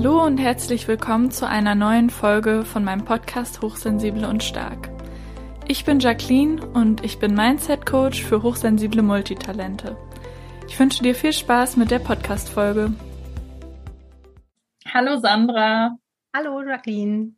Hallo 0.00 0.24
und 0.24 0.38
herzlich 0.38 0.86
willkommen 0.86 1.32
zu 1.32 1.48
einer 1.48 1.74
neuen 1.74 2.08
Folge 2.08 2.64
von 2.64 2.84
meinem 2.84 3.04
Podcast 3.04 3.62
Hochsensible 3.62 4.28
und 4.28 4.44
Stark. 4.44 4.90
Ich 5.66 5.84
bin 5.84 5.98
Jacqueline 5.98 6.64
und 6.64 7.04
ich 7.04 7.18
bin 7.18 7.34
Mindset 7.34 7.84
Coach 7.84 8.22
für 8.22 8.44
hochsensible 8.44 9.02
Multitalente. 9.02 9.96
Ich 10.68 10.78
wünsche 10.78 11.02
dir 11.02 11.16
viel 11.16 11.32
Spaß 11.32 11.76
mit 11.78 11.90
der 11.90 11.98
Podcast-Folge. 11.98 12.92
Hallo 14.86 15.18
Sandra. 15.18 15.96
Hallo 16.32 16.62
Jacqueline. 16.62 17.32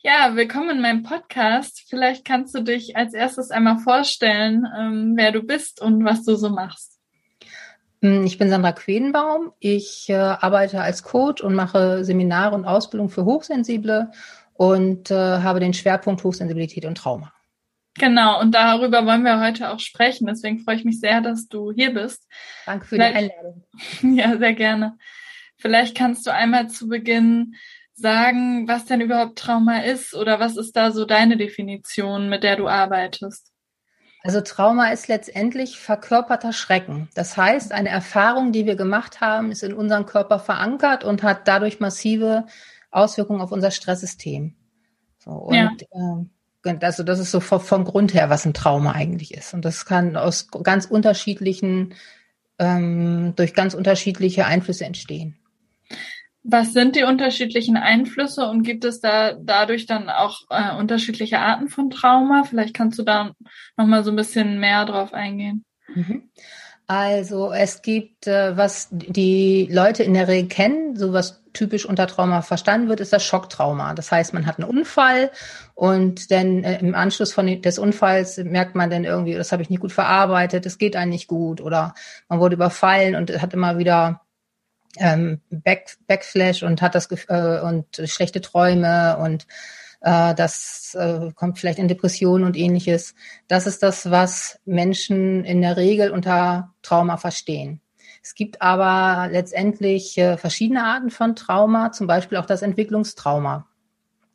Ja, 0.00 0.34
willkommen 0.34 0.70
in 0.70 0.80
meinem 0.80 1.02
Podcast. 1.02 1.84
Vielleicht 1.90 2.24
kannst 2.24 2.54
du 2.54 2.62
dich 2.62 2.96
als 2.96 3.12
erstes 3.12 3.50
einmal 3.50 3.80
vorstellen, 3.80 4.66
ähm, 4.78 5.12
wer 5.14 5.30
du 5.30 5.42
bist 5.42 5.82
und 5.82 6.06
was 6.06 6.24
du 6.24 6.36
so 6.36 6.48
machst. 6.48 6.97
Hm, 8.02 8.24
ich 8.24 8.38
bin 8.38 8.50
Sandra 8.50 8.72
Quedenbaum. 8.72 9.52
Ich 9.58 10.08
äh, 10.08 10.14
arbeite 10.14 10.80
als 10.80 11.02
Coach 11.02 11.42
und 11.42 11.54
mache 11.54 12.04
Seminare 12.04 12.54
und 12.54 12.64
Ausbildung 12.64 13.08
für 13.08 13.24
Hochsensible 13.24 14.10
und 14.54 15.10
äh, 15.10 15.14
habe 15.14 15.60
den 15.60 15.74
Schwerpunkt 15.74 16.24
Hochsensibilität 16.24 16.84
und 16.84 16.98
Trauma. 16.98 17.32
Genau, 17.98 18.40
und 18.40 18.54
darüber 18.54 19.04
wollen 19.06 19.24
wir 19.24 19.40
heute 19.40 19.70
auch 19.70 19.80
sprechen. 19.80 20.26
Deswegen 20.26 20.60
freue 20.60 20.76
ich 20.76 20.84
mich 20.84 21.00
sehr, 21.00 21.20
dass 21.20 21.48
du 21.48 21.72
hier 21.72 21.92
bist. 21.92 22.28
Danke 22.64 22.86
für 22.86 22.94
Vielleicht, 22.94 23.16
die 23.16 23.32
Einladung. 23.32 23.64
Ja, 24.16 24.38
sehr 24.38 24.54
gerne. 24.54 24.96
Vielleicht 25.56 25.96
kannst 25.96 26.26
du 26.26 26.32
einmal 26.32 26.68
zu 26.68 26.86
Beginn 26.86 27.56
sagen, 27.94 28.68
was 28.68 28.84
denn 28.84 29.00
überhaupt 29.00 29.38
Trauma 29.38 29.80
ist 29.80 30.14
oder 30.14 30.38
was 30.38 30.56
ist 30.56 30.76
da 30.76 30.92
so 30.92 31.04
deine 31.04 31.36
Definition, 31.36 32.28
mit 32.28 32.44
der 32.44 32.54
du 32.54 32.68
arbeitest? 32.68 33.52
Also 34.22 34.40
Trauma 34.40 34.90
ist 34.90 35.08
letztendlich 35.08 35.78
verkörperter 35.78 36.52
Schrecken. 36.52 37.08
Das 37.14 37.36
heißt, 37.36 37.72
eine 37.72 37.88
Erfahrung, 37.88 38.52
die 38.52 38.66
wir 38.66 38.74
gemacht 38.74 39.20
haben, 39.20 39.52
ist 39.52 39.62
in 39.62 39.72
unserem 39.72 40.06
Körper 40.06 40.38
verankert 40.38 41.04
und 41.04 41.22
hat 41.22 41.46
dadurch 41.46 41.78
massive 41.78 42.46
Auswirkungen 42.90 43.40
auf 43.40 43.52
unser 43.52 43.70
Stresssystem. 43.70 44.54
So, 45.18 45.30
und 45.30 45.54
ja. 45.54 45.70
äh, 45.92 46.76
also 46.80 47.02
das 47.02 47.18
ist 47.20 47.30
so 47.30 47.40
vom, 47.40 47.60
vom, 47.60 47.84
Grund 47.84 48.12
her, 48.12 48.28
was 48.28 48.44
ein 48.44 48.54
Trauma 48.54 48.92
eigentlich 48.92 49.34
ist. 49.34 49.54
Und 49.54 49.64
das 49.64 49.86
kann 49.86 50.16
aus 50.16 50.48
ganz 50.48 50.86
unterschiedlichen, 50.86 51.94
ähm, 52.58 53.34
durch 53.36 53.54
ganz 53.54 53.74
unterschiedliche 53.74 54.46
Einflüsse 54.46 54.84
entstehen. 54.84 55.37
Was 56.42 56.72
sind 56.72 56.96
die 56.96 57.02
unterschiedlichen 57.02 57.76
Einflüsse 57.76 58.46
und 58.48 58.62
gibt 58.62 58.84
es 58.84 59.00
da 59.00 59.34
dadurch 59.34 59.86
dann 59.86 60.08
auch 60.08 60.42
äh, 60.50 60.76
unterschiedliche 60.76 61.40
Arten 61.40 61.68
von 61.68 61.90
Trauma? 61.90 62.44
Vielleicht 62.44 62.74
kannst 62.74 62.98
du 62.98 63.02
da 63.02 63.32
noch 63.76 63.86
mal 63.86 64.04
so 64.04 64.10
ein 64.10 64.16
bisschen 64.16 64.58
mehr 64.60 64.84
drauf 64.84 65.12
eingehen. 65.12 65.64
Mhm. 65.94 66.30
Also 66.90 67.52
es 67.52 67.82
gibt, 67.82 68.26
äh, 68.26 68.56
was 68.56 68.88
die 68.90 69.68
Leute 69.70 70.04
in 70.04 70.14
der 70.14 70.26
Regel 70.26 70.48
kennen, 70.48 70.96
so 70.96 71.12
was 71.12 71.42
typisch 71.52 71.84
unter 71.84 72.06
Trauma 72.06 72.40
verstanden 72.40 72.88
wird, 72.88 73.00
ist 73.00 73.12
das 73.12 73.24
Schocktrauma. 73.24 73.92
Das 73.92 74.10
heißt, 74.10 74.32
man 74.32 74.46
hat 74.46 74.58
einen 74.58 74.70
Unfall 74.70 75.30
und 75.74 76.30
dann 76.30 76.64
äh, 76.64 76.78
im 76.80 76.94
Anschluss 76.94 77.34
von 77.34 77.60
des 77.60 77.78
Unfalls 77.78 78.38
merkt 78.38 78.74
man 78.74 78.88
dann 78.88 79.04
irgendwie, 79.04 79.34
das 79.34 79.52
habe 79.52 79.62
ich 79.62 79.68
nicht 79.68 79.80
gut 79.80 79.92
verarbeitet, 79.92 80.64
es 80.64 80.78
geht 80.78 80.96
einem 80.96 81.10
nicht 81.10 81.26
gut 81.28 81.60
oder 81.60 81.94
man 82.30 82.40
wurde 82.40 82.54
überfallen 82.54 83.16
und 83.16 83.42
hat 83.42 83.52
immer 83.52 83.76
wieder 83.76 84.22
ähm, 84.98 85.40
Back, 85.50 85.96
Backflash 86.06 86.62
und 86.62 86.82
hat 86.82 86.94
das 86.94 87.08
äh, 87.28 87.60
und 87.60 88.02
schlechte 88.04 88.40
Träume 88.40 89.18
und 89.18 89.46
äh, 90.00 90.34
das 90.34 90.96
äh, 90.98 91.32
kommt 91.34 91.58
vielleicht 91.58 91.78
in 91.78 91.88
Depressionen 91.88 92.44
und 92.44 92.56
ähnliches. 92.56 93.14
Das 93.48 93.66
ist 93.66 93.82
das, 93.82 94.10
was 94.10 94.60
Menschen 94.64 95.44
in 95.44 95.62
der 95.62 95.76
Regel 95.76 96.10
unter 96.10 96.74
Trauma 96.82 97.16
verstehen. 97.16 97.80
Es 98.22 98.34
gibt 98.34 98.60
aber 98.60 99.28
letztendlich 99.30 100.18
äh, 100.18 100.36
verschiedene 100.36 100.84
Arten 100.84 101.10
von 101.10 101.34
Trauma, 101.34 101.92
zum 101.92 102.06
Beispiel 102.06 102.38
auch 102.38 102.46
das 102.46 102.62
Entwicklungstrauma. 102.62 103.66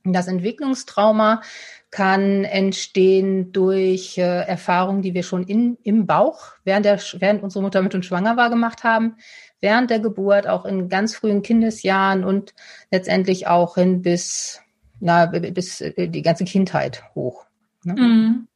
Das 0.05 0.27
Entwicklungstrauma 0.27 1.41
kann 1.89 2.43
entstehen 2.43 3.53
durch 3.53 4.17
äh, 4.17 4.21
Erfahrungen, 4.21 5.01
die 5.01 5.13
wir 5.13 5.23
schon 5.23 5.43
in, 5.43 5.77
im 5.83 6.07
Bauch, 6.07 6.53
während, 6.65 6.85
der, 6.85 6.99
während 7.19 7.43
unsere 7.43 7.61
Mutter 7.61 7.81
mit 7.81 7.95
uns 7.95 8.07
schwanger 8.07 8.35
war, 8.35 8.49
gemacht 8.49 8.83
haben 8.83 9.15
während 9.63 9.89
der 9.89 9.99
Geburt, 9.99 10.45
auch 10.45 10.65
in 10.65 10.89
ganz 10.89 11.15
frühen 11.15 11.41
Kindesjahren 11.41 12.25
und 12.25 12.53
letztendlich 12.91 13.47
auch 13.47 13.75
hin 13.75 14.01
bis, 14.01 14.61
na, 14.99 15.25
bis 15.25 15.79
äh, 15.79 16.09
die 16.09 16.21
ganze 16.21 16.43
Kindheit 16.43 17.03
hoch. 17.15 17.45
Ne? 17.83 17.93
Mhm. 17.93 18.47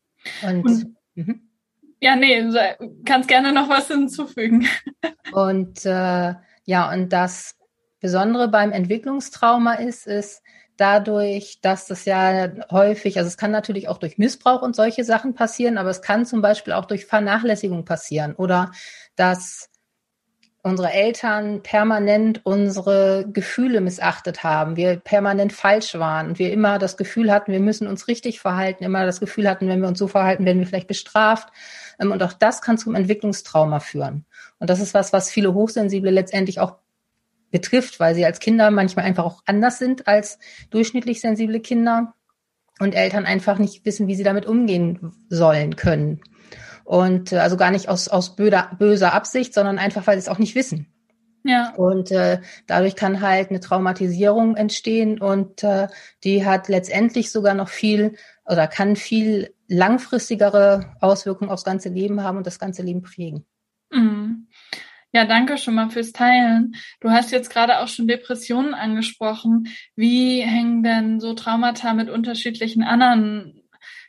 Und, 0.44 0.66
und 0.66 0.96
mhm. 1.16 1.41
ja, 2.01 2.17
nee, 2.17 2.44
kannst 3.06 3.29
gerne 3.29 3.53
noch 3.53 3.69
was 3.69 3.88
hinzufügen. 3.88 4.67
Und 5.31 5.85
äh, 5.85 6.34
ja, 6.63 6.91
und 6.91 7.09
das 7.12 7.56
Besondere 8.00 8.47
beim 8.47 8.72
Entwicklungstrauma 8.72 9.73
ist, 9.73 10.07
ist 10.07 10.41
dadurch, 10.78 11.59
dass 11.62 11.85
das 11.88 12.06
ja 12.06 12.50
häufig, 12.72 13.17
also 13.17 13.28
es 13.28 13.38
kann 13.38 13.51
natürlich 13.51 13.90
auch 13.90 13.97
durch 13.97 14.17
Missbrauch 14.17 14.62
und 14.62 14.75
solche 14.75 15.03
Sachen 15.03 15.34
passieren, 15.34 15.78
aber 15.78 15.90
es 15.90 16.01
kann 16.01 16.25
zum 16.25 16.41
Beispiel 16.41 16.73
auch 16.73 16.85
durch 16.85 17.06
Vernachlässigung 17.06 17.84
passieren 17.84 18.35
oder 18.35 18.72
dass 19.16 19.69
unsere 20.67 20.91
Eltern 20.91 21.63
permanent 21.63 22.41
unsere 22.45 23.25
Gefühle 23.31 23.81
missachtet 23.81 24.44
haben, 24.44 24.75
wir 24.75 24.97
permanent 24.97 25.53
falsch 25.53 25.95
waren 25.95 26.29
und 26.29 26.39
wir 26.39 26.51
immer 26.51 26.79
das 26.79 26.97
Gefühl 26.97 27.31
hatten, 27.31 27.51
wir 27.51 27.59
müssen 27.59 27.88
uns 27.88 28.07
richtig 28.07 28.39
verhalten, 28.39 28.83
immer 28.83 29.05
das 29.05 29.19
Gefühl 29.19 29.50
hatten, 29.50 29.67
wenn 29.67 29.81
wir 29.81 29.88
uns 29.88 30.00
so 30.00 30.07
verhalten, 30.07 30.45
werden 30.45 30.59
wir 30.59 30.67
vielleicht 30.67 30.88
bestraft. 30.88 31.50
Ähm, 32.00 32.11
und 32.11 32.22
auch 32.23 32.33
das 32.33 32.61
kann 32.61 32.78
zum 32.78 32.95
Entwicklungstrauma 32.95 33.79
führen. 33.79 34.25
Und 34.59 34.69
das 34.69 34.79
ist 34.79 34.94
was, 34.94 35.13
was 35.13 35.31
viele 35.31 35.53
Hochsensible 35.53 36.11
letztendlich 36.11 36.59
auch 36.59 36.75
betrifft, 37.51 37.99
weil 37.99 38.13
sie 38.13 38.25
als 38.25 38.39
Kinder 38.39 38.72
manchmal 38.72 39.05
einfach 39.05 39.23
auch 39.23 39.41
anders 39.45 39.79
sind 39.79 40.07
als 40.07 40.38
durchschnittlich 40.69 41.22
sensible 41.22 41.59
Kinder 41.59 42.13
und 42.79 42.94
Eltern 42.94 43.25
einfach 43.25 43.57
nicht 43.57 43.85
wissen, 43.85 44.07
wie 44.07 44.16
sie 44.16 44.23
damit 44.23 44.45
umgehen 44.45 45.13
sollen 45.29 45.75
können. 45.75 46.22
Und 46.88 47.34
äh, 47.34 47.40
also 47.40 47.58
gar 47.58 47.72
nicht 47.72 47.90
aus, 47.90 48.08
aus 48.08 48.38
böder, 48.38 48.72
böser 48.80 49.14
Absicht, 49.14 49.53
sondern 49.53 49.78
einfach, 49.78 50.08
weil 50.08 50.16
sie 50.16 50.22
es 50.22 50.30
auch 50.30 50.38
nicht 50.38 50.56
wissen. 50.56 50.88
Ja. 51.44 51.74
Und 51.75 52.12
äh, 52.12 52.40
dadurch 52.66 52.96
kann 52.96 53.20
halt 53.20 53.50
eine 53.50 53.59
Traumatisierung 53.59 54.56
entstehen 54.56 55.20
und 55.20 55.64
äh, 55.66 55.90
die 56.24 56.46
hat 56.46 56.70
letztendlich 56.70 57.30
sogar 57.30 57.56
noch 57.56 57.68
viel 57.68 58.16
oder 58.46 58.68
kann 58.68 58.96
viel 58.96 59.53
langfristigere 59.68 60.96
Auswirkungen 61.02 61.52
aufs 61.52 61.66
ganze 61.66 61.90
Leben 61.90 62.24
haben 62.24 62.38
und 62.38 62.47
das 62.47 62.58
ganze 62.58 62.84
Leben 62.84 63.02
prägen. 63.02 63.46
Mhm. 63.92 64.47
Ja, 65.12 65.26
danke 65.26 65.58
schon 65.58 65.76
mal 65.76 65.90
fürs 65.90 66.14
Teilen. 66.14 66.76
Du 67.02 67.09
hast 67.09 67.31
jetzt 67.31 67.50
gerade 67.50 67.80
auch 67.80 67.90
schon 67.90 68.08
Depressionen 68.08 68.74
angesprochen. 68.74 69.68
Wie 69.97 70.40
hängen 70.40 70.84
denn 70.84 71.20
so 71.20 71.34
Traumata 71.34 71.94
mit 71.94 72.09
unterschiedlichen 72.09 72.84
anderen 72.84 73.56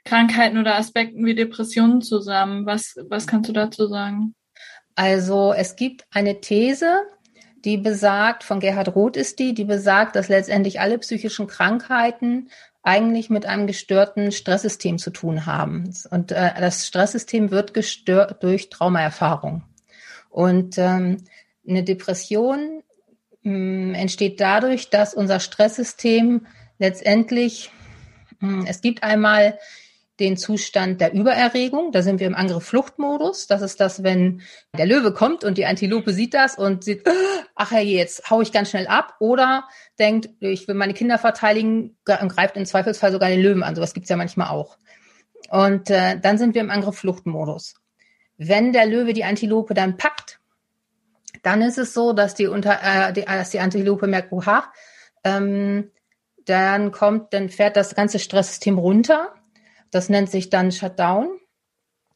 Krankheiten 0.08 0.58
oder 0.58 0.76
Aspekten 0.76 1.24
wie 1.26 1.34
Depressionen 1.34 2.00
zusammen. 2.00 2.64
Was, 2.64 2.96
was 3.08 3.26
kannst 3.26 3.48
du 3.48 3.52
dazu 3.52 3.86
sagen? 3.86 4.34
Also 4.94 5.52
es 5.52 5.76
gibt 5.76 6.06
eine 6.10 6.40
These, 6.40 7.02
die 7.64 7.76
besagt, 7.76 8.42
von 8.42 8.60
Gerhard 8.60 8.94
Roth 8.94 9.16
ist 9.16 9.38
die, 9.38 9.52
die 9.52 9.64
besagt, 9.64 10.16
dass 10.16 10.28
letztendlich 10.28 10.80
alle 10.80 10.98
psychischen 10.98 11.46
Krankheiten 11.46 12.48
eigentlich 12.82 13.28
mit 13.28 13.44
einem 13.44 13.66
gestörten 13.66 14.32
Stresssystem 14.32 14.98
zu 14.98 15.10
tun 15.10 15.44
haben. 15.44 15.92
Und 16.10 16.32
äh, 16.32 16.52
das 16.58 16.86
Stresssystem 16.86 17.50
wird 17.50 17.74
gestört 17.74 18.42
durch 18.42 18.70
Traumaerfahrung. 18.70 19.62
Und 20.30 20.78
ähm, 20.78 21.18
eine 21.68 21.84
Depression 21.84 22.82
mh, 23.42 23.52
hm, 23.52 23.94
entsteht 23.94 24.40
dadurch, 24.40 24.88
dass 24.88 25.12
unser 25.12 25.38
Stresssystem 25.40 26.46
letztendlich, 26.78 27.70
mh, 28.40 28.60
hm, 28.60 28.66
es 28.66 28.80
gibt 28.80 29.02
einmal 29.02 29.58
den 30.20 30.36
Zustand 30.36 31.00
der 31.00 31.12
Übererregung. 31.12 31.92
Da 31.92 32.02
sind 32.02 32.18
wir 32.18 32.26
im 32.26 32.34
Angriff-Flucht-Modus. 32.34 33.46
Das 33.46 33.62
ist 33.62 33.80
das, 33.80 34.02
wenn 34.02 34.42
der 34.76 34.86
Löwe 34.86 35.12
kommt 35.12 35.44
und 35.44 35.58
die 35.58 35.66
Antilope 35.66 36.12
sieht 36.12 36.34
das 36.34 36.56
und 36.56 36.84
sieht, 36.84 37.08
ach 37.54 37.72
ja, 37.72 37.80
jetzt 37.80 38.28
hau 38.30 38.40
ich 38.40 38.52
ganz 38.52 38.70
schnell 38.70 38.88
ab. 38.88 39.14
Oder 39.20 39.64
denkt, 39.98 40.30
ich 40.40 40.66
will 40.66 40.74
meine 40.74 40.94
Kinder 40.94 41.18
verteidigen 41.18 41.96
und 42.06 42.28
greift 42.28 42.56
im 42.56 42.66
Zweifelsfall 42.66 43.12
sogar 43.12 43.28
den 43.28 43.40
Löwen 43.40 43.62
an. 43.62 43.76
Sowas 43.76 43.94
gibt's 43.94 44.10
ja 44.10 44.16
manchmal 44.16 44.48
auch. 44.48 44.76
Und 45.50 45.90
äh, 45.90 46.18
dann 46.18 46.36
sind 46.36 46.54
wir 46.54 46.62
im 46.62 46.70
Angriff-Flucht-Modus. 46.70 47.74
Wenn 48.36 48.72
der 48.72 48.86
Löwe 48.86 49.12
die 49.12 49.24
Antilope 49.24 49.74
dann 49.74 49.96
packt, 49.96 50.40
dann 51.42 51.62
ist 51.62 51.78
es 51.78 51.94
so, 51.94 52.12
dass 52.12 52.34
die, 52.34 52.48
unter, 52.48 52.78
äh, 52.82 53.12
die, 53.12 53.22
dass 53.22 53.50
die 53.50 53.60
Antilope 53.60 54.08
merkt, 54.08 54.32
oha, 54.32 54.64
ähm, 55.24 55.90
dann 56.44 56.92
kommt, 56.92 57.32
dann 57.34 57.50
fährt 57.50 57.76
das 57.76 57.94
ganze 57.94 58.18
Stresssystem 58.18 58.78
runter 58.78 59.34
das 59.90 60.08
nennt 60.08 60.30
sich 60.30 60.50
dann 60.50 60.72
Shutdown. 60.72 61.28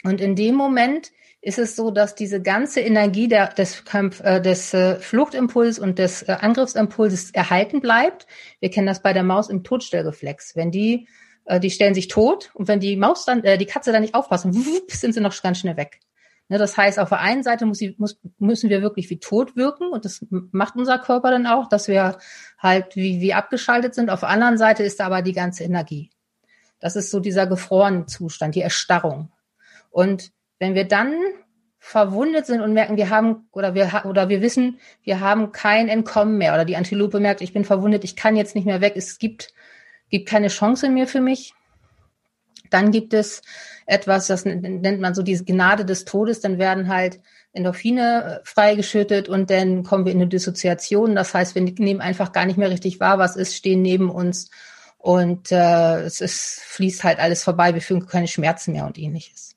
Und 0.05 0.21
in 0.21 0.37
dem 0.37 0.55
Moment 0.55 1.13
ist 1.41 1.59
es 1.59 1.75
so, 1.75 1.91
dass 1.91 2.15
diese 2.15 2.41
ganze 2.41 2.81
Energie 2.81 3.27
der, 3.27 3.49
des, 3.49 3.85
Kampf, 3.85 4.21
äh, 4.21 4.41
des 4.41 4.73
äh, 4.75 4.97
Fluchtimpuls 4.97 5.79
und 5.79 5.99
des 5.99 6.23
äh, 6.23 6.37
Angriffsimpulses 6.41 7.33
erhalten 7.33 7.81
bleibt. 7.81 8.27
Wir 8.61 8.71
kennen 8.71 8.87
das 8.87 9.03
bei 9.03 9.13
der 9.13 9.25
Maus 9.25 9.51
im 9.51 9.65
Todstellreflex. 9.65 10.55
Wenn 10.55 10.71
die, 10.71 11.09
äh, 11.45 11.59
die 11.59 11.71
stellen 11.71 11.95
sich 11.95 12.07
tot 12.07 12.51
und 12.55 12.69
wenn 12.69 12.79
die 12.79 12.97
Maus 12.97 13.25
dann, 13.25 13.43
äh, 13.43 13.59
die 13.59 13.67
Katze 13.67 13.91
dann 13.91 14.03
nicht 14.03 14.15
aufpassen, 14.15 14.55
wupp, 14.55 14.93
sind 14.93 15.15
sie 15.15 15.21
noch 15.21 15.41
ganz 15.43 15.59
schnell 15.59 15.77
weg. 15.77 15.99
Ne, 16.49 16.59
das 16.59 16.77
heißt, 16.77 16.99
auf 16.99 17.09
der 17.09 17.21
einen 17.21 17.43
Seite 17.43 17.67
muss, 17.67 17.81
muss, 17.97 18.21
müssen 18.39 18.71
wir 18.71 18.83
wirklich 18.83 19.11
wie 19.11 19.19
tot 19.19 19.57
wirken 19.57 19.89
und 19.89 20.05
das 20.05 20.25
macht 20.31 20.77
unser 20.77 20.99
Körper 20.99 21.31
dann 21.31 21.47
auch, 21.47 21.69
dass 21.69 21.89
wir 21.89 22.19
halt 22.59 22.95
wie, 22.95 23.21
wie 23.21 23.35
abgeschaltet 23.35 23.95
sind. 23.95 24.11
Auf 24.11 24.21
der 24.21 24.29
anderen 24.29 24.59
Seite 24.59 24.83
ist 24.83 25.01
da 25.01 25.07
aber 25.07 25.23
die 25.23 25.33
ganze 25.33 25.65
Energie. 25.65 26.11
Das 26.83 26.97
ist 26.97 27.11
so 27.11 27.21
dieser 27.21 27.47
gefrorene 27.47 28.07
Zustand, 28.07 28.57
die 28.57 28.61
Erstarrung. 28.61 29.31
Und 29.91 30.33
wenn 30.59 30.75
wir 30.75 30.87
dann 30.87 31.15
verwundet 31.79 32.47
sind 32.47 32.61
und 32.61 32.75
merken, 32.75 32.97
wir 32.97 33.09
haben 33.09 33.49
oder 33.53 33.75
wir 33.75 34.03
oder 34.05 34.29
wir 34.29 34.43
wissen, 34.43 34.79
wir 35.03 35.21
haben 35.21 35.53
kein 35.53 35.89
Entkommen 35.89 36.39
mehr 36.39 36.55
oder 36.55 36.65
die 36.65 36.77
Antilope 36.77 37.21
merkt, 37.21 37.41
ich 37.41 37.53
bin 37.53 37.65
verwundet, 37.65 38.05
ich 38.05 38.17
kann 38.17 38.37
jetzt 38.37 38.55
nicht 38.55 38.67
mehr 38.67 38.81
weg, 38.81 38.95
es 38.97 39.19
gibt 39.19 39.55
gibt 40.11 40.29
keine 40.29 40.49
Chance 40.49 40.91
mehr 40.91 41.07
für 41.07 41.21
mich. 41.21 41.55
Dann 42.71 42.91
gibt 42.91 43.15
es 43.15 43.43
etwas, 43.87 44.27
das 44.27 44.45
nennt 44.45 45.01
man 45.01 45.15
so 45.15 45.23
diese 45.23 45.45
Gnade 45.45 45.85
des 45.85 46.05
Todes, 46.05 46.41
dann 46.41 46.59
werden 46.59 46.89
halt 46.89 47.21
Endorphine 47.53 48.41
äh, 48.41 48.41
freigeschüttet 48.45 49.29
und 49.29 49.51
dann 49.51 49.83
kommen 49.83 50.05
wir 50.05 50.13
in 50.13 50.21
eine 50.21 50.29
Dissoziation. 50.29 51.15
Das 51.15 51.35
heißt, 51.35 51.55
wir 51.55 51.63
nehmen 51.63 52.01
einfach 52.01 52.33
gar 52.33 52.47
nicht 52.47 52.57
mehr 52.59 52.71
richtig 52.71 53.01
wahr, 53.01 53.19
was 53.19 53.37
ist, 53.37 53.55
stehen 53.55 53.83
neben 53.83 54.11
uns 54.11 54.51
und 55.03 55.51
äh, 55.51 56.03
es 56.03 56.21
ist, 56.21 56.61
fließt 56.61 57.03
halt 57.03 57.19
alles 57.19 57.43
vorbei, 57.43 57.75
wir 57.75 57.83
fühlen 57.83 58.07
keine 58.07 58.29
Schmerzen 58.29 58.71
mehr 58.71 58.87
und 58.87 58.99
ähnliches. 58.99 59.57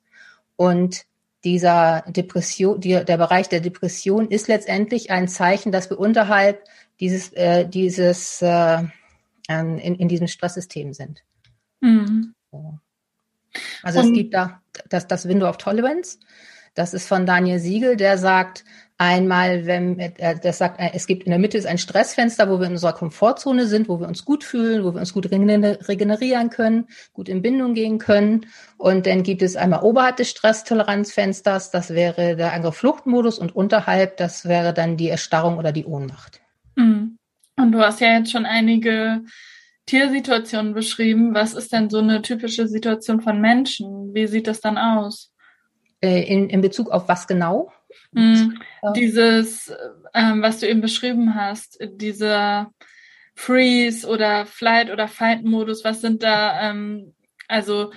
Und 0.56 1.06
dieser 1.44 2.02
Depression, 2.08 2.80
die, 2.80 3.04
der 3.04 3.16
Bereich 3.16 3.48
der 3.48 3.60
Depression 3.60 4.28
ist 4.28 4.48
letztendlich 4.48 5.12
ein 5.12 5.28
Zeichen, 5.28 5.70
dass 5.70 5.88
wir 5.88 6.00
unterhalb 6.00 6.64
dieses, 6.98 7.32
äh, 7.34 7.64
dieses 7.64 8.42
äh, 8.42 8.82
in, 9.48 9.78
in 9.78 10.08
diesem 10.08 10.26
Stresssystem 10.26 10.92
sind. 10.92 11.22
Mhm. 11.80 12.34
Also 13.84 14.00
Und, 14.00 14.06
es 14.06 14.12
gibt 14.12 14.34
da 14.34 14.60
das, 14.88 15.06
das 15.06 15.28
Window 15.28 15.48
of 15.48 15.58
Tolerance. 15.58 16.18
Das 16.74 16.92
ist 16.92 17.06
von 17.06 17.24
Daniel 17.24 17.60
Siegel, 17.60 17.96
der 17.96 18.18
sagt, 18.18 18.64
Einmal, 18.98 19.66
wenn 19.66 19.98
äh, 19.98 20.38
das 20.42 20.56
sagt, 20.56 20.80
äh, 20.80 20.90
es 20.94 21.06
gibt 21.06 21.24
in 21.24 21.30
der 21.30 21.38
Mitte 21.38 21.58
ist 21.58 21.66
ein 21.66 21.76
Stressfenster, 21.76 22.48
wo 22.48 22.58
wir 22.58 22.66
in 22.66 22.72
unserer 22.72 22.94
Komfortzone 22.94 23.66
sind, 23.66 23.90
wo 23.90 24.00
wir 24.00 24.08
uns 24.08 24.24
gut 24.24 24.42
fühlen, 24.42 24.84
wo 24.84 24.94
wir 24.94 25.00
uns 25.00 25.12
gut 25.12 25.30
regenerieren 25.30 26.48
können, 26.48 26.86
gut 27.12 27.28
in 27.28 27.42
Bindung 27.42 27.74
gehen 27.74 27.98
können. 27.98 28.46
Und 28.78 29.06
dann 29.06 29.22
gibt 29.22 29.42
es 29.42 29.54
einmal 29.54 29.82
oberhalb 29.82 30.16
des 30.16 30.30
Stresstoleranzfensters, 30.30 31.70
das 31.70 31.90
wäre 31.90 32.36
der 32.36 32.54
Angriff-Fluchtmodus 32.54 33.38
und 33.38 33.54
unterhalb, 33.54 34.16
das 34.16 34.46
wäre 34.46 34.72
dann 34.72 34.96
die 34.96 35.10
Erstarrung 35.10 35.58
oder 35.58 35.72
die 35.72 35.84
Ohnmacht. 35.84 36.40
Mhm. 36.76 37.18
Und 37.58 37.72
du 37.72 37.80
hast 37.80 38.00
ja 38.00 38.18
jetzt 38.18 38.32
schon 38.32 38.46
einige 38.46 39.22
Tiersituationen 39.84 40.72
beschrieben. 40.72 41.34
Was 41.34 41.52
ist 41.52 41.72
denn 41.72 41.90
so 41.90 41.98
eine 41.98 42.22
typische 42.22 42.66
Situation 42.66 43.20
von 43.20 43.40
Menschen? 43.40 44.14
Wie 44.14 44.26
sieht 44.26 44.46
das 44.46 44.60
dann 44.60 44.78
aus? 44.78 45.32
Äh, 46.00 46.22
in, 46.22 46.48
in 46.50 46.60
Bezug 46.60 46.90
auf 46.90 47.08
was 47.08 47.26
genau? 47.26 47.72
Mhm. 48.12 48.58
Dieses, 48.94 49.72
ähm, 50.14 50.42
was 50.42 50.60
du 50.60 50.68
eben 50.68 50.80
beschrieben 50.80 51.34
hast, 51.34 51.78
dieser 51.80 52.72
Freeze 53.34 54.08
oder 54.08 54.46
Flight 54.46 54.90
oder 54.90 55.08
Fight-Modus, 55.08 55.84
was 55.84 56.00
sind 56.00 56.22
da, 56.22 56.70
ähm, 56.70 57.14
also 57.48 57.92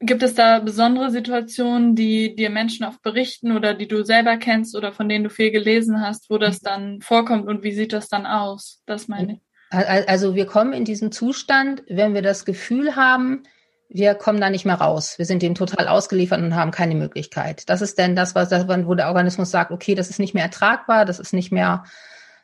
gibt 0.00 0.22
es 0.22 0.34
da 0.34 0.58
besondere 0.58 1.10
Situationen, 1.10 1.94
die 1.94 2.34
dir 2.34 2.50
Menschen 2.50 2.86
oft 2.86 3.02
berichten 3.02 3.52
oder 3.52 3.74
die 3.74 3.86
du 3.86 4.02
selber 4.02 4.36
kennst 4.38 4.74
oder 4.74 4.92
von 4.92 5.08
denen 5.08 5.24
du 5.24 5.30
viel 5.30 5.50
gelesen 5.50 6.00
hast, 6.00 6.30
wo 6.30 6.38
das 6.38 6.60
dann 6.60 7.00
vorkommt 7.02 7.46
und 7.46 7.62
wie 7.62 7.72
sieht 7.72 7.92
das 7.92 8.08
dann 8.08 8.26
aus? 8.26 8.82
Das 8.86 9.08
meine 9.08 9.34
ich. 9.34 9.40
Also 9.70 10.34
wir 10.34 10.46
kommen 10.46 10.72
in 10.72 10.84
diesen 10.84 11.12
Zustand, 11.12 11.84
wenn 11.86 12.14
wir 12.14 12.22
das 12.22 12.44
Gefühl 12.44 12.96
haben, 12.96 13.44
wir 13.92 14.14
kommen 14.14 14.40
da 14.40 14.50
nicht 14.50 14.64
mehr 14.64 14.76
raus. 14.76 15.18
Wir 15.18 15.26
sind 15.26 15.42
dem 15.42 15.56
total 15.56 15.88
ausgeliefert 15.88 16.40
und 16.40 16.54
haben 16.54 16.70
keine 16.70 16.94
Möglichkeit. 16.94 17.68
Das 17.68 17.82
ist 17.82 17.98
denn 17.98 18.14
das, 18.14 18.36
was, 18.36 18.50
wo 18.50 18.94
der 18.94 19.08
Organismus 19.08 19.50
sagt, 19.50 19.72
okay, 19.72 19.96
das 19.96 20.10
ist 20.10 20.20
nicht 20.20 20.32
mehr 20.32 20.44
ertragbar, 20.44 21.04
das 21.04 21.18
ist 21.18 21.32
nicht 21.32 21.50
mehr 21.50 21.84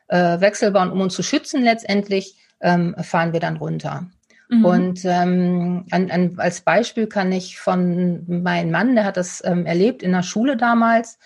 äh, 0.09 0.41
wechselbar 0.41 0.83
und 0.83 0.91
um 0.91 1.01
uns 1.01 1.15
zu 1.15 1.23
schützen 1.23 1.63
letztendlich, 1.63 2.35
ähm, 2.59 2.95
fahren 3.01 3.31
wir 3.31 3.39
dann 3.39 3.57
runter. 3.57 4.07
Mhm. 4.49 4.65
Und 4.65 5.05
ähm, 5.05 5.85
an, 5.91 6.11
an, 6.11 6.33
als 6.37 6.61
Beispiel 6.61 7.07
kann 7.07 7.31
ich 7.31 7.59
von 7.59 8.25
meinem 8.27 8.71
Mann, 8.71 8.95
der 8.95 9.05
hat 9.05 9.17
das 9.17 9.41
ähm, 9.45 9.65
erlebt 9.65 10.03
in 10.03 10.11
der 10.11 10.23
Schule 10.23 10.57
damals, 10.57 11.17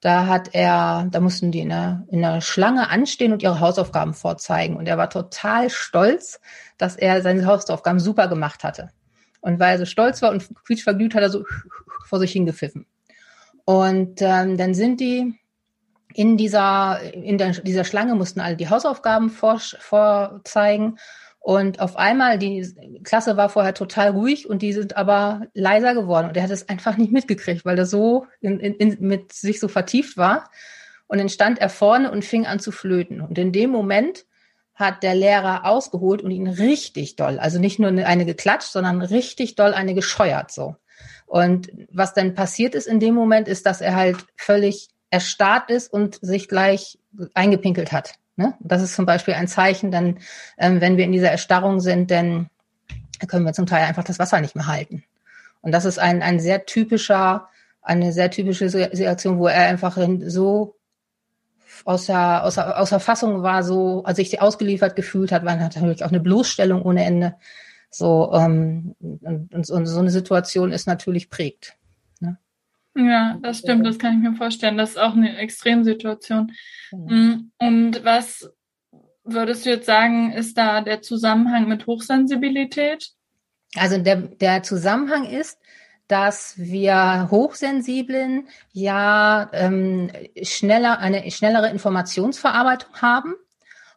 da 0.00 0.26
hat 0.26 0.50
er, 0.54 1.08
da 1.10 1.20
mussten 1.20 1.50
die 1.50 1.60
in 1.60 1.70
der, 1.70 2.04
in 2.08 2.22
der 2.22 2.40
Schlange 2.40 2.88
anstehen 2.88 3.32
und 3.32 3.42
ihre 3.42 3.60
Hausaufgaben 3.60 4.14
vorzeigen. 4.14 4.76
Und 4.76 4.86
er 4.86 4.98
war 4.98 5.10
total 5.10 5.68
stolz, 5.68 6.40
dass 6.78 6.96
er 6.96 7.22
seine 7.22 7.44
Hausaufgaben 7.46 7.98
super 7.98 8.28
gemacht 8.28 8.62
hatte. 8.62 8.90
Und 9.46 9.60
weil 9.60 9.74
er 9.74 9.78
so 9.78 9.84
stolz 9.84 10.22
war 10.22 10.32
und 10.32 10.44
quietschverglüht, 10.64 11.14
hat 11.14 11.22
er 11.22 11.30
so 11.30 11.44
vor 12.04 12.18
sich 12.18 12.32
hingepfiffen. 12.32 12.84
Und 13.64 14.20
ähm, 14.20 14.56
dann 14.56 14.74
sind 14.74 14.98
die 14.98 15.38
in 16.12 16.36
dieser, 16.36 17.00
in 17.12 17.38
der, 17.38 17.52
dieser 17.52 17.84
Schlange 17.84 18.16
mussten 18.16 18.40
alle 18.40 18.56
die 18.56 18.68
Hausaufgaben 18.68 19.30
vor, 19.30 19.60
vorzeigen. 19.60 20.98
Und 21.38 21.78
auf 21.78 21.96
einmal, 21.96 22.38
die 22.38 22.66
Klasse 23.04 23.36
war 23.36 23.48
vorher 23.48 23.72
total 23.72 24.10
ruhig 24.10 24.50
und 24.50 24.62
die 24.62 24.72
sind 24.72 24.96
aber 24.96 25.46
leiser 25.54 25.94
geworden. 25.94 26.26
Und 26.26 26.36
er 26.36 26.42
hat 26.42 26.50
es 26.50 26.68
einfach 26.68 26.96
nicht 26.96 27.12
mitgekriegt, 27.12 27.64
weil 27.64 27.78
er 27.78 27.86
so 27.86 28.26
in, 28.40 28.58
in, 28.58 28.96
mit 28.98 29.32
sich 29.32 29.60
so 29.60 29.68
vertieft 29.68 30.16
war. 30.16 30.50
Und 31.06 31.18
dann 31.18 31.28
stand 31.28 31.60
er 31.60 31.68
vorne 31.68 32.10
und 32.10 32.24
fing 32.24 32.46
an 32.46 32.58
zu 32.58 32.72
flöten. 32.72 33.20
Und 33.20 33.38
in 33.38 33.52
dem 33.52 33.70
Moment 33.70 34.26
hat 34.76 35.02
der 35.02 35.14
Lehrer 35.14 35.64
ausgeholt 35.64 36.22
und 36.22 36.30
ihn 36.30 36.46
richtig 36.46 37.16
doll, 37.16 37.38
also 37.38 37.58
nicht 37.58 37.78
nur 37.78 37.90
eine 37.90 38.26
geklatscht, 38.26 38.70
sondern 38.70 39.02
richtig 39.02 39.56
doll 39.56 39.74
eine 39.74 39.94
gescheuert 39.94 40.52
so. 40.52 40.76
Und 41.26 41.72
was 41.90 42.14
dann 42.14 42.34
passiert 42.34 42.74
ist 42.74 42.86
in 42.86 43.00
dem 43.00 43.14
Moment, 43.14 43.48
ist, 43.48 43.66
dass 43.66 43.80
er 43.80 43.96
halt 43.96 44.16
völlig 44.36 44.88
erstarrt 45.10 45.70
ist 45.70 45.92
und 45.92 46.18
sich 46.22 46.48
gleich 46.48 46.98
eingepinkelt 47.34 47.90
hat. 47.90 48.14
Ne? 48.36 48.54
Das 48.60 48.82
ist 48.82 48.94
zum 48.94 49.06
Beispiel 49.06 49.34
ein 49.34 49.48
Zeichen, 49.48 49.90
dann, 49.90 50.18
ähm, 50.58 50.80
wenn 50.80 50.96
wir 50.96 51.04
in 51.04 51.12
dieser 51.12 51.30
Erstarrung 51.30 51.80
sind, 51.80 52.10
dann 52.10 52.50
können 53.28 53.46
wir 53.46 53.54
zum 53.54 53.66
Teil 53.66 53.84
einfach 53.84 54.04
das 54.04 54.18
Wasser 54.18 54.40
nicht 54.40 54.54
mehr 54.54 54.66
halten. 54.66 55.04
Und 55.62 55.72
das 55.72 55.84
ist 55.84 55.98
ein, 55.98 56.22
ein 56.22 56.38
sehr 56.38 56.66
typischer, 56.66 57.48
eine 57.80 58.12
sehr 58.12 58.30
typische 58.30 58.68
Situation, 58.68 59.38
wo 59.38 59.46
er 59.46 59.66
einfach 59.66 59.98
so 60.26 60.76
aus 61.84 62.06
der, 62.06 62.44
aus 62.44 62.54
der, 62.54 62.80
aus 62.80 62.90
der 62.90 63.00
Fassung 63.00 63.42
war, 63.42 63.62
so, 63.62 64.02
als 64.04 64.18
ich 64.18 64.30
sie 64.30 64.40
ausgeliefert 64.40 64.96
gefühlt 64.96 65.32
hat, 65.32 65.44
war 65.44 65.56
natürlich 65.56 66.04
auch 66.04 66.08
eine 66.08 66.20
Bloßstellung 66.20 66.82
ohne 66.82 67.04
Ende. 67.04 67.36
So, 67.90 68.30
ähm, 68.32 68.94
und, 69.00 69.52
und, 69.52 69.70
und 69.70 69.86
so 69.86 69.98
eine 69.98 70.10
Situation 70.10 70.72
ist 70.72 70.86
natürlich 70.86 71.30
prägt. 71.30 71.76
Ne? 72.20 72.38
Ja, 72.94 73.38
das 73.42 73.58
stimmt, 73.58 73.86
das 73.86 73.98
kann 73.98 74.14
ich 74.14 74.28
mir 74.28 74.36
vorstellen. 74.36 74.76
Das 74.76 74.90
ist 74.90 74.98
auch 74.98 75.14
eine 75.14 75.36
Extremsituation. 75.38 76.52
Genau. 76.90 77.12
Mm, 77.12 77.50
und 77.58 78.04
was 78.04 78.50
würdest 79.24 79.66
du 79.66 79.70
jetzt 79.70 79.86
sagen, 79.86 80.32
ist 80.32 80.56
da 80.56 80.80
der 80.80 81.02
Zusammenhang 81.02 81.68
mit 81.68 81.86
Hochsensibilität? 81.86 83.10
Also 83.76 83.98
der, 83.98 84.16
der 84.16 84.62
Zusammenhang 84.62 85.24
ist, 85.24 85.58
dass 86.08 86.54
wir 86.56 87.28
Hochsensiblen 87.30 88.48
ja 88.72 89.50
ähm, 89.52 90.10
schneller 90.42 90.98
eine 90.98 91.30
schnellere 91.30 91.70
Informationsverarbeitung 91.70 92.94
haben 93.00 93.34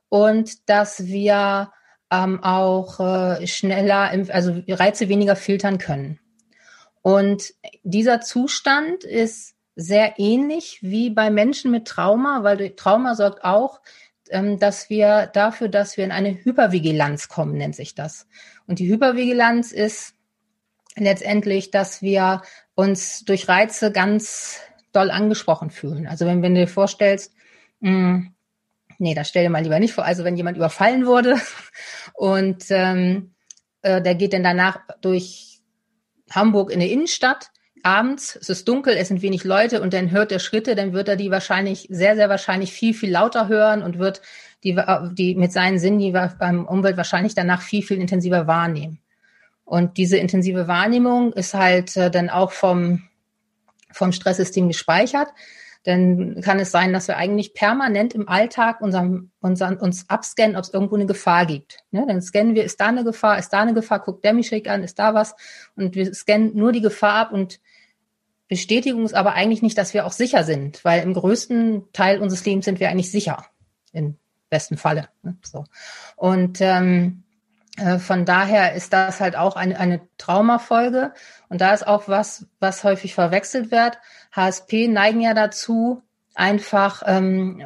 und 0.09 0.69
dass 0.69 1.05
wir 1.05 1.71
ähm, 2.11 2.43
auch 2.43 2.99
äh, 2.99 3.45
schneller, 3.47 4.11
also 4.29 4.61
Reize 4.67 5.09
weniger 5.09 5.35
filtern 5.35 5.77
können. 5.77 6.19
Und 7.01 7.53
dieser 7.83 8.21
Zustand 8.21 9.03
ist 9.03 9.55
sehr 9.75 10.15
ähnlich 10.17 10.79
wie 10.81 11.09
bei 11.09 11.29
Menschen 11.29 11.71
mit 11.71 11.87
Trauma, 11.87 12.43
weil 12.43 12.71
Trauma 12.71 13.15
sorgt 13.15 13.45
auch, 13.45 13.79
ähm, 14.29 14.59
dass 14.59 14.89
wir 14.89 15.29
dafür, 15.33 15.69
dass 15.69 15.95
wir 15.95 16.03
in 16.03 16.11
eine 16.11 16.43
Hypervigilanz 16.43 17.29
kommen, 17.29 17.57
nennt 17.57 17.75
sich 17.75 17.95
das. 17.95 18.27
Und 18.67 18.79
die 18.79 18.89
Hypervigilanz 18.89 19.71
ist 19.71 20.15
letztendlich, 20.99 21.71
dass 21.71 22.01
wir 22.01 22.41
uns 22.75 23.25
durch 23.25 23.47
Reize 23.47 23.91
ganz 23.91 24.61
doll 24.91 25.11
angesprochen 25.11 25.69
fühlen. 25.69 26.07
Also 26.07 26.25
wenn, 26.25 26.41
wenn 26.41 26.55
du 26.55 26.61
dir 26.61 26.67
vorstellst, 26.67 27.33
mh, 27.79 27.89
hm, 27.89 28.33
nee, 28.97 29.13
das 29.13 29.29
stell 29.29 29.43
dir 29.43 29.49
mal 29.49 29.63
lieber 29.63 29.79
nicht 29.79 29.93
vor, 29.93 30.05
also 30.05 30.23
wenn 30.23 30.37
jemand 30.37 30.57
überfallen 30.57 31.05
wurde 31.05 31.39
und 32.13 32.65
ähm, 32.69 33.33
äh, 33.81 34.01
der 34.01 34.15
geht 34.15 34.33
dann 34.33 34.43
danach 34.43 34.79
durch 35.01 35.61
Hamburg 36.31 36.71
in 36.71 36.79
die 36.79 36.91
Innenstadt, 36.91 37.49
abends, 37.83 38.35
es 38.35 38.49
ist 38.49 38.67
dunkel, 38.67 38.95
es 38.95 39.07
sind 39.07 39.21
wenig 39.21 39.43
Leute 39.43 39.81
und 39.81 39.93
dann 39.93 40.11
hört 40.11 40.31
er 40.31 40.39
Schritte, 40.39 40.75
dann 40.75 40.93
wird 40.93 41.07
er 41.07 41.15
die 41.15 41.31
wahrscheinlich 41.31 41.87
sehr, 41.89 42.15
sehr 42.15 42.29
wahrscheinlich 42.29 42.73
viel, 42.73 42.93
viel 42.93 43.11
lauter 43.11 43.47
hören 43.47 43.83
und 43.83 43.99
wird 43.99 44.21
die, 44.63 44.77
die 45.13 45.35
mit 45.35 45.53
seinen 45.53 45.79
Sinnen 45.79 45.99
die 45.99 46.11
beim 46.11 46.65
Umwelt 46.65 46.97
wahrscheinlich 46.97 47.35
danach 47.35 47.61
viel, 47.61 47.81
viel 47.81 47.97
intensiver 47.97 48.47
wahrnehmen. 48.47 48.99
Und 49.69 49.97
diese 49.97 50.17
intensive 50.17 50.67
Wahrnehmung 50.67 51.31
ist 51.33 51.53
halt 51.53 51.95
äh, 51.95 52.09
dann 52.09 52.31
auch 52.31 52.51
vom, 52.51 53.03
vom 53.91 54.11
Stresssystem 54.11 54.67
gespeichert. 54.67 55.27
Dann 55.83 56.41
kann 56.41 56.57
es 56.57 56.71
sein, 56.71 56.91
dass 56.91 57.07
wir 57.07 57.17
eigentlich 57.17 57.53
permanent 57.53 58.15
im 58.15 58.27
Alltag 58.27 58.81
unseren, 58.81 59.31
unseren, 59.41 59.77
uns 59.77 60.09
abscannen, 60.09 60.55
ob 60.55 60.63
es 60.63 60.73
irgendwo 60.73 60.95
eine 60.95 61.05
Gefahr 61.05 61.45
gibt. 61.45 61.83
Ne? 61.91 62.03
Dann 62.07 62.19
scannen 62.19 62.55
wir, 62.55 62.63
ist 62.63 62.81
da 62.81 62.87
eine 62.87 63.03
Gefahr, 63.03 63.37
ist 63.37 63.49
da 63.49 63.61
eine 63.61 63.75
Gefahr, 63.75 63.99
guckt 63.99 64.25
der 64.25 64.33
mich 64.33 64.51
an, 64.67 64.83
ist 64.83 64.97
da 64.97 65.13
was. 65.13 65.35
Und 65.75 65.93
wir 65.93 66.15
scannen 66.15 66.55
nur 66.55 66.71
die 66.71 66.81
Gefahr 66.81 67.13
ab 67.13 67.31
und 67.31 67.59
Bestätigung 68.47 69.05
ist 69.05 69.13
aber 69.13 69.33
eigentlich 69.33 69.61
nicht, 69.61 69.77
dass 69.77 69.93
wir 69.93 70.07
auch 70.07 70.11
sicher 70.11 70.43
sind, 70.43 70.83
weil 70.83 71.03
im 71.03 71.13
größten 71.13 71.93
Teil 71.93 72.19
unseres 72.19 72.43
Lebens 72.43 72.65
sind 72.65 72.79
wir 72.79 72.89
eigentlich 72.89 73.11
sicher, 73.11 73.45
im 73.93 74.17
besten 74.49 74.77
Falle. 74.77 75.09
Ne? 75.21 75.37
So. 75.43 75.65
Und 76.15 76.57
ähm, 76.59 77.23
äh, 77.28 77.28
von 77.99 78.25
daher 78.25 78.73
ist 78.73 78.93
das 78.93 79.19
halt 79.19 79.35
auch 79.35 79.55
eine, 79.55 79.79
eine 79.79 80.01
Traumafolge. 80.17 81.13
Und 81.49 81.61
da 81.61 81.73
ist 81.73 81.87
auch 81.87 82.07
was, 82.07 82.47
was 82.59 82.83
häufig 82.83 83.13
verwechselt 83.13 83.71
wird. 83.71 83.97
HSP 84.31 84.87
neigen 84.87 85.21
ja 85.21 85.33
dazu, 85.33 86.03
einfach 86.35 87.03
ähm, 87.05 87.61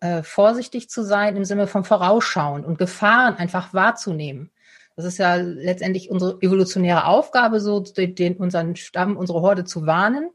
äh, 0.00 0.22
vorsichtig 0.22 0.90
zu 0.90 1.02
sein 1.04 1.36
im 1.36 1.44
Sinne 1.44 1.66
von 1.66 1.84
Vorausschauen 1.84 2.64
und 2.64 2.78
Gefahren 2.78 3.36
einfach 3.36 3.72
wahrzunehmen. 3.72 4.50
Das 4.94 5.06
ist 5.06 5.18
ja 5.18 5.36
letztendlich 5.36 6.10
unsere 6.10 6.36
evolutionäre 6.42 7.06
Aufgabe, 7.06 7.60
so 7.60 7.80
den, 7.80 8.14
den 8.14 8.36
unseren 8.36 8.76
Stamm, 8.76 9.16
unsere 9.16 9.40
Horde 9.40 9.64
zu 9.64 9.86
warnen. 9.86 10.30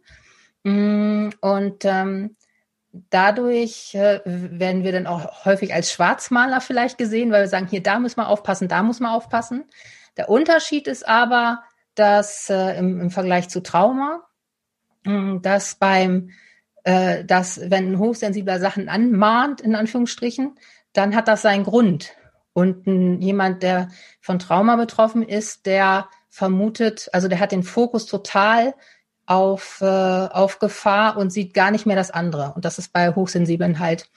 Mm, 0.63 1.29
und 1.41 1.85
ähm, 1.85 2.36
dadurch 3.09 3.95
äh, 3.95 4.21
werden 4.25 4.83
wir 4.83 4.91
dann 4.91 5.07
auch 5.07 5.45
häufig 5.45 5.73
als 5.73 5.91
Schwarzmaler 5.91 6.61
vielleicht 6.61 6.97
gesehen, 6.97 7.31
weil 7.31 7.43
wir 7.43 7.47
sagen, 7.47 7.67
hier, 7.67 7.83
da 7.83 7.99
muss 7.99 8.17
man 8.17 8.25
aufpassen, 8.25 8.67
da 8.67 8.83
muss 8.83 8.99
man 8.99 9.11
aufpassen. 9.11 9.65
Der 10.17 10.29
Unterschied 10.29 10.87
ist 10.87 11.07
aber, 11.07 11.63
dass 11.95 12.49
äh, 12.49 12.77
im, 12.77 13.01
im 13.01 13.09
Vergleich 13.11 13.49
zu 13.49 13.61
Trauma, 13.61 14.23
äh, 15.05 15.39
dass 15.41 15.75
beim, 15.75 16.31
äh, 16.83 17.23
dass 17.25 17.59
wenn 17.69 17.93
ein 17.93 17.99
Hochsensibler 17.99 18.59
Sachen 18.59 18.89
anmahnt, 18.89 19.61
in 19.61 19.75
Anführungsstrichen, 19.75 20.55
dann 20.93 21.15
hat 21.15 21.27
das 21.27 21.41
seinen 21.41 21.63
Grund. 21.63 22.13
Und 22.53 22.87
ein, 22.87 23.21
jemand, 23.21 23.63
der 23.63 23.89
von 24.21 24.39
Trauma 24.39 24.75
betroffen 24.75 25.23
ist, 25.23 25.65
der 25.65 26.09
vermutet, 26.29 27.09
also 27.13 27.27
der 27.27 27.39
hat 27.39 27.51
den 27.51 27.63
Fokus 27.63 28.05
total 28.05 28.73
auf, 29.27 29.81
äh, 29.81 29.85
auf 29.85 30.57
Gefahr 30.59 31.17
und 31.17 31.31
sieht 31.31 31.53
gar 31.53 31.69
nicht 31.69 31.85
mehr 31.85 31.95
das 31.95 32.09
andere. 32.09 32.53
Und 32.55 32.65
das 32.65 32.79
ist 32.79 32.91
bei 32.91 33.13
Hochsensiblen 33.13 33.77
halt 33.77 34.09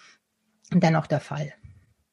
dennoch 0.72 1.06
der 1.06 1.20
Fall. 1.20 1.52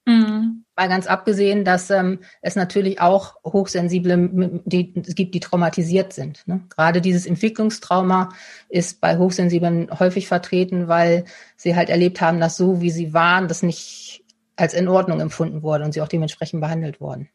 Mhm. 0.05 0.63
Mal 0.75 0.89
ganz 0.89 1.05
abgesehen, 1.05 1.65
dass 1.65 1.89
ähm, 1.89 2.19
es 2.41 2.55
natürlich 2.55 3.01
auch 3.01 3.35
Hochsensible 3.43 4.61
die, 4.65 4.93
es 5.05 5.15
gibt, 5.15 5.35
die 5.35 5.39
traumatisiert 5.39 6.13
sind. 6.13 6.47
Ne? 6.47 6.61
Gerade 6.69 7.01
dieses 7.01 7.25
Entwicklungstrauma 7.25 8.29
ist 8.69 9.01
bei 9.01 9.17
Hochsensiblen 9.17 9.89
häufig 9.99 10.27
vertreten, 10.27 10.87
weil 10.87 11.25
sie 11.55 11.75
halt 11.75 11.89
erlebt 11.89 12.21
haben, 12.21 12.39
dass 12.39 12.57
so 12.57 12.81
wie 12.81 12.89
sie 12.89 13.13
waren, 13.13 13.47
das 13.47 13.63
nicht 13.63 14.23
als 14.55 14.73
in 14.73 14.87
Ordnung 14.87 15.19
empfunden 15.19 15.61
wurde 15.61 15.83
und 15.83 15.93
sie 15.93 16.01
auch 16.01 16.07
dementsprechend 16.07 16.61
behandelt 16.61 17.01
wurden. 17.01 17.29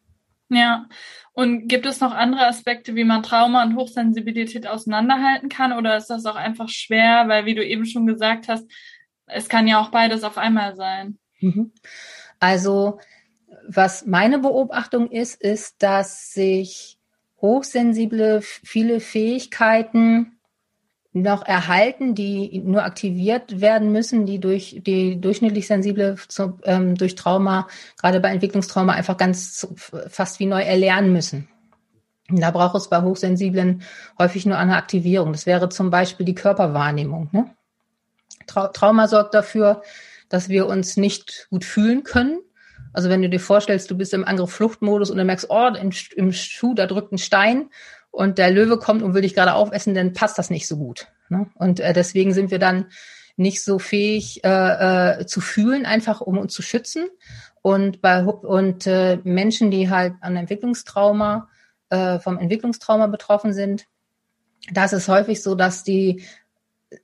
Ja. 0.55 0.87
Und 1.33 1.67
gibt 1.69 1.87
es 1.87 2.01
noch 2.01 2.13
andere 2.13 2.47
Aspekte, 2.47 2.95
wie 2.95 3.05
man 3.05 3.23
Trauma 3.23 3.63
und 3.63 3.77
Hochsensibilität 3.77 4.67
auseinanderhalten 4.67 5.49
kann? 5.49 5.73
Oder 5.73 5.97
ist 5.97 6.09
das 6.09 6.27
auch 6.27 6.37
einfach 6.37 6.69
schwer, 6.69 7.25
weil, 7.29 7.47
wie 7.47 7.55
du 7.55 7.65
eben 7.65 7.87
schon 7.87 8.07
gesagt 8.07 8.49
hast, 8.49 8.71
es 9.27 9.49
kann 9.49 9.67
ja 9.67 9.81
auch 9.81 9.91
beides 9.91 10.25
auf 10.25 10.37
einmal 10.37 10.77
sein? 10.77 11.19
Mhm. 11.41 11.73
Also, 12.39 12.99
was 13.67 14.05
meine 14.05 14.39
Beobachtung 14.41 15.11
ist, 15.11 15.41
ist, 15.41 15.83
dass 15.83 16.33
sich 16.33 16.99
Hochsensible 17.41 18.41
viele 18.43 19.01
Fähigkeiten 19.01 20.39
noch 21.13 21.47
erhalten, 21.47 22.15
die 22.15 22.61
nur 22.65 22.85
aktiviert 22.85 23.61
werden 23.61 23.93
müssen, 23.93 24.25
die 24.25 24.39
durch 24.39 24.81
die 24.87 25.21
durchschnittlich 25.21 25.67
sensible 25.67 26.17
zu, 26.29 26.59
ähm, 26.65 26.95
durch 26.95 27.15
Trauma, 27.15 27.69
gerade 28.01 28.21
bei 28.21 28.31
Entwicklungstrauma, 28.31 28.95
einfach 28.95 29.19
ganz 29.19 29.69
fast 30.09 30.41
wie 30.41 30.47
neu 30.47 30.63
erlernen 30.63 31.13
müssen. 31.13 31.49
Da 32.31 32.51
braucht 32.51 32.77
es 32.77 32.89
bei 32.89 33.03
Hochsensiblen 33.03 33.83
häufig 34.19 34.47
nur 34.47 34.57
eine 34.57 34.77
Aktivierung. 34.77 35.33
Das 35.33 35.45
wäre 35.45 35.69
zum 35.69 35.91
Beispiel 35.91 36.25
die 36.25 36.35
Körperwahrnehmung. 36.35 37.29
Ne? 37.33 37.55
Trau 38.47 38.69
Trauma 38.69 39.07
sorgt 39.07 39.35
dafür, 39.35 39.83
dass 40.31 40.49
wir 40.49 40.67
uns 40.67 40.97
nicht 40.97 41.49
gut 41.51 41.65
fühlen 41.65 42.05
können. 42.05 42.41
Also 42.95 43.11
wenn 43.11 43.21
du 43.21 43.29
dir 43.29 43.41
vorstellst, 43.41 43.91
du 43.91 43.97
bist 43.97 44.15
im 44.15 44.25
Angriff-Fluchtmodus 44.25 45.11
und 45.11 45.19
dann 45.19 45.27
merkst, 45.27 45.47
oh, 45.51 45.69
im, 45.69 45.91
im 46.17 46.33
Schuh, 46.33 46.75
da 46.75 46.87
drückt 46.87 47.13
ein 47.13 47.19
Stein 47.19 47.69
und 48.13 48.39
der 48.39 48.51
Löwe 48.51 48.79
kommt 48.79 49.03
und 49.03 49.15
will 49.15 49.23
dich 49.23 49.35
gerade 49.35 49.55
aufessen, 49.55 49.95
dann 49.95 50.13
passt 50.13 50.39
das 50.39 50.51
nicht 50.51 50.69
so 50.69 50.77
gut. 50.77 51.09
Ne? 51.29 51.49
Und 51.55 51.81
äh, 51.81 51.93
deswegen 51.93 52.33
sind 52.33 52.53
wir 52.53 52.61
dann 52.61 52.87
nicht 53.37 53.65
so 53.65 53.79
fähig 53.79 54.45
äh, 54.45 55.21
äh, 55.21 55.27
zu 55.27 55.41
fühlen, 55.41 55.87
einfach 55.87 56.21
um 56.21 56.39
uns 56.39 56.53
zu 56.53 56.63
schützen. 56.63 57.09
Und 57.63 58.03
bei 58.03 58.23
und 58.23 58.87
äh, 58.87 59.19
Menschen, 59.25 59.71
die 59.71 59.89
halt 59.89 60.15
an 60.21 60.37
Entwicklungstrauma, 60.37 61.49
äh, 61.89 62.19
vom 62.19 62.39
Entwicklungstrauma 62.39 63.07
betroffen 63.07 63.55
sind, 63.55 63.87
das 64.71 64.93
ist 64.93 65.09
häufig 65.09 65.43
so, 65.43 65.55
dass 65.55 65.83
die 65.83 66.23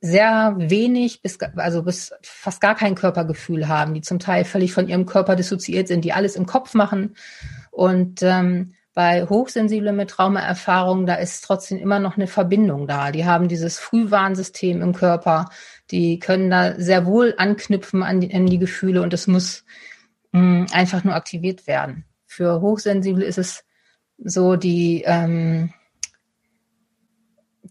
sehr 0.01 0.53
wenig 0.57 1.23
bis 1.23 1.39
also 1.55 1.81
bis 1.81 2.13
fast 2.21 2.61
gar 2.61 2.75
kein 2.75 2.93
Körpergefühl 2.93 3.67
haben, 3.67 3.95
die 3.95 4.01
zum 4.01 4.19
Teil 4.19 4.45
völlig 4.45 4.73
von 4.73 4.87
ihrem 4.87 5.07
Körper 5.07 5.35
dissoziiert 5.35 5.87
sind, 5.87 6.05
die 6.05 6.13
alles 6.13 6.35
im 6.35 6.45
Kopf 6.45 6.75
machen 6.75 7.15
und 7.71 8.21
ähm, 8.21 8.75
bei 8.93 9.25
Hochsensiblen 9.25 9.95
mit 9.95 10.09
Traumaerfahrungen, 10.09 11.05
da 11.05 11.15
ist 11.15 11.41
trotzdem 11.41 11.77
immer 11.77 11.99
noch 11.99 12.17
eine 12.17 12.27
Verbindung 12.27 12.87
da. 12.87 13.11
Die 13.11 13.25
haben 13.25 13.47
dieses 13.47 13.79
Frühwarnsystem 13.79 14.81
im 14.81 14.93
Körper, 14.93 15.49
die 15.91 16.19
können 16.19 16.49
da 16.49 16.79
sehr 16.79 17.05
wohl 17.05 17.35
anknüpfen 17.37 18.03
an 18.03 18.19
die, 18.21 18.33
an 18.33 18.45
die 18.45 18.59
Gefühle 18.59 19.01
und 19.01 19.13
es 19.13 19.27
muss 19.27 19.63
mh, 20.31 20.41
mm, 20.41 20.67
einfach 20.73 21.03
nur 21.03 21.15
aktiviert 21.15 21.67
werden. 21.67 22.05
Für 22.25 22.61
Hochsensible 22.61 23.23
ist 23.23 23.37
es 23.37 23.63
so, 24.17 24.55
die, 24.55 25.03
ähm, 25.05 25.73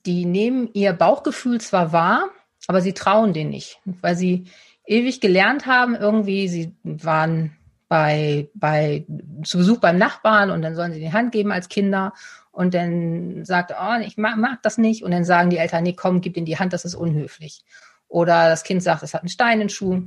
die 0.06 0.24
nehmen 0.24 0.70
ihr 0.72 0.92
Bauchgefühl 0.92 1.60
zwar 1.60 1.92
wahr, 1.92 2.30
aber 2.66 2.80
sie 2.80 2.94
trauen 2.94 3.32
den 3.32 3.50
nicht, 3.50 3.80
weil 3.84 4.16
sie 4.16 4.46
ewig 4.86 5.20
gelernt 5.20 5.66
haben, 5.66 5.94
irgendwie, 5.94 6.48
sie 6.48 6.74
waren 6.82 7.57
bei, 7.88 8.50
bei, 8.54 9.06
zu 9.44 9.58
Besuch 9.58 9.78
beim 9.78 9.96
Nachbarn 9.96 10.50
und 10.50 10.62
dann 10.62 10.74
sollen 10.74 10.92
sie 10.92 11.00
die 11.00 11.12
Hand 11.12 11.32
geben 11.32 11.52
als 11.52 11.68
Kinder 11.68 12.12
und 12.52 12.74
dann 12.74 13.44
sagt, 13.44 13.72
oh, 13.72 14.00
ich 14.00 14.16
mag, 14.16 14.36
mag 14.36 14.62
das 14.62 14.78
nicht 14.78 15.02
und 15.02 15.10
dann 15.10 15.24
sagen 15.24 15.50
die 15.50 15.56
Eltern, 15.56 15.84
nee, 15.84 15.94
komm, 15.94 16.20
gib 16.20 16.36
ihm 16.36 16.44
die 16.44 16.58
Hand, 16.58 16.72
das 16.72 16.84
ist 16.84 16.94
unhöflich. 16.94 17.64
Oder 18.08 18.48
das 18.48 18.62
Kind 18.62 18.82
sagt, 18.82 19.02
es 19.02 19.14
hat 19.14 19.22
einen 19.22 19.28
Stein 19.28 19.54
in 19.54 19.60
den 19.60 19.68
Schuh 19.70 20.02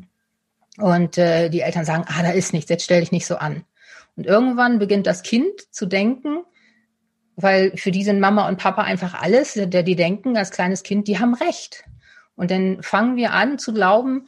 und 0.77 1.17
äh, 1.17 1.49
die 1.49 1.61
Eltern 1.61 1.85
sagen, 1.85 2.05
ah, 2.07 2.21
da 2.21 2.31
ist 2.31 2.53
nichts, 2.53 2.69
jetzt 2.69 2.83
stell 2.83 3.01
dich 3.01 3.11
nicht 3.11 3.25
so 3.25 3.37
an. 3.37 3.63
Und 4.15 4.27
irgendwann 4.27 4.79
beginnt 4.79 5.07
das 5.07 5.23
Kind 5.23 5.61
zu 5.71 5.85
denken, 5.85 6.43
weil 7.35 7.75
für 7.77 7.91
die 7.91 8.03
sind 8.03 8.19
Mama 8.19 8.47
und 8.47 8.57
Papa 8.57 8.83
einfach 8.83 9.19
alles, 9.19 9.53
der 9.53 9.83
die 9.83 9.95
denken 9.95 10.37
als 10.37 10.51
kleines 10.51 10.83
Kind, 10.83 11.07
die 11.07 11.19
haben 11.19 11.33
recht. 11.33 11.85
Und 12.35 12.51
dann 12.51 12.81
fangen 12.83 13.15
wir 13.15 13.31
an 13.31 13.57
zu 13.57 13.73
glauben, 13.73 14.27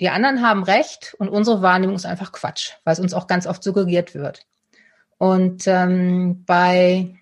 die 0.00 0.08
anderen 0.08 0.42
haben 0.42 0.64
recht 0.64 1.14
und 1.18 1.28
unsere 1.28 1.62
Wahrnehmung 1.62 1.96
ist 1.96 2.06
einfach 2.06 2.32
Quatsch, 2.32 2.72
weil 2.84 2.94
es 2.94 3.00
uns 3.00 3.14
auch 3.14 3.26
ganz 3.26 3.46
oft 3.46 3.62
suggeriert 3.62 4.14
wird. 4.14 4.46
Und 5.18 5.66
ähm, 5.66 6.44
bei 6.46 7.14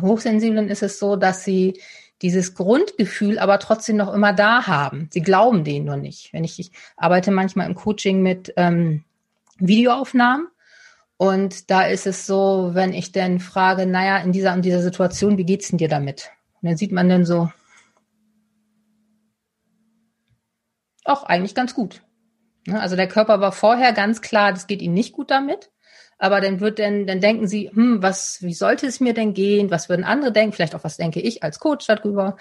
Hochsensiblen 0.00 0.68
ist 0.68 0.82
es 0.82 0.98
so, 0.98 1.16
dass 1.16 1.44
sie 1.44 1.80
dieses 2.22 2.54
Grundgefühl 2.54 3.38
aber 3.38 3.58
trotzdem 3.58 3.96
noch 3.96 4.12
immer 4.12 4.32
da 4.32 4.66
haben. 4.66 5.08
Sie 5.12 5.22
glauben 5.22 5.64
denen 5.64 5.86
nur 5.86 5.96
nicht. 5.96 6.32
Wenn 6.32 6.44
ich, 6.44 6.58
ich 6.58 6.70
arbeite 6.96 7.30
manchmal 7.30 7.66
im 7.66 7.74
Coaching 7.74 8.22
mit 8.22 8.52
ähm, 8.56 9.04
Videoaufnahmen 9.58 10.48
und 11.16 11.70
da 11.70 11.82
ist 11.82 12.06
es 12.06 12.26
so, 12.26 12.70
wenn 12.72 12.92
ich 12.92 13.12
dann 13.12 13.40
frage, 13.40 13.86
naja, 13.86 14.18
in 14.18 14.32
dieser 14.32 14.54
in 14.54 14.62
dieser 14.62 14.82
Situation, 14.82 15.38
wie 15.38 15.44
geht's 15.44 15.68
denn 15.68 15.78
dir 15.78 15.88
damit? 15.88 16.30
Und 16.60 16.68
dann 16.68 16.76
sieht 16.76 16.92
man 16.92 17.08
dann 17.08 17.24
so, 17.24 17.50
auch 21.04 21.24
eigentlich 21.24 21.54
ganz 21.54 21.74
gut. 21.74 22.02
Ne, 22.66 22.80
also 22.80 22.96
der 22.96 23.08
Körper 23.08 23.40
war 23.40 23.52
vorher 23.52 23.92
ganz 23.92 24.20
klar, 24.20 24.52
das 24.52 24.66
geht 24.66 24.82
ihnen 24.82 24.94
nicht 24.94 25.12
gut 25.12 25.30
damit. 25.30 25.70
Aber 26.18 26.42
dann 26.42 26.60
wird 26.60 26.78
denn, 26.78 27.06
dann 27.06 27.20
denken 27.20 27.48
sie, 27.48 27.70
hm, 27.72 28.02
was, 28.02 28.42
wie 28.42 28.52
sollte 28.52 28.86
es 28.86 29.00
mir 29.00 29.14
denn 29.14 29.32
gehen? 29.32 29.70
Was 29.70 29.88
würden 29.88 30.04
andere 30.04 30.32
denken? 30.32 30.52
Vielleicht 30.52 30.74
auch, 30.74 30.84
was 30.84 30.98
denke 30.98 31.20
ich 31.20 31.42
als 31.42 31.60
Coach 31.60 31.86
darüber? 31.86 32.36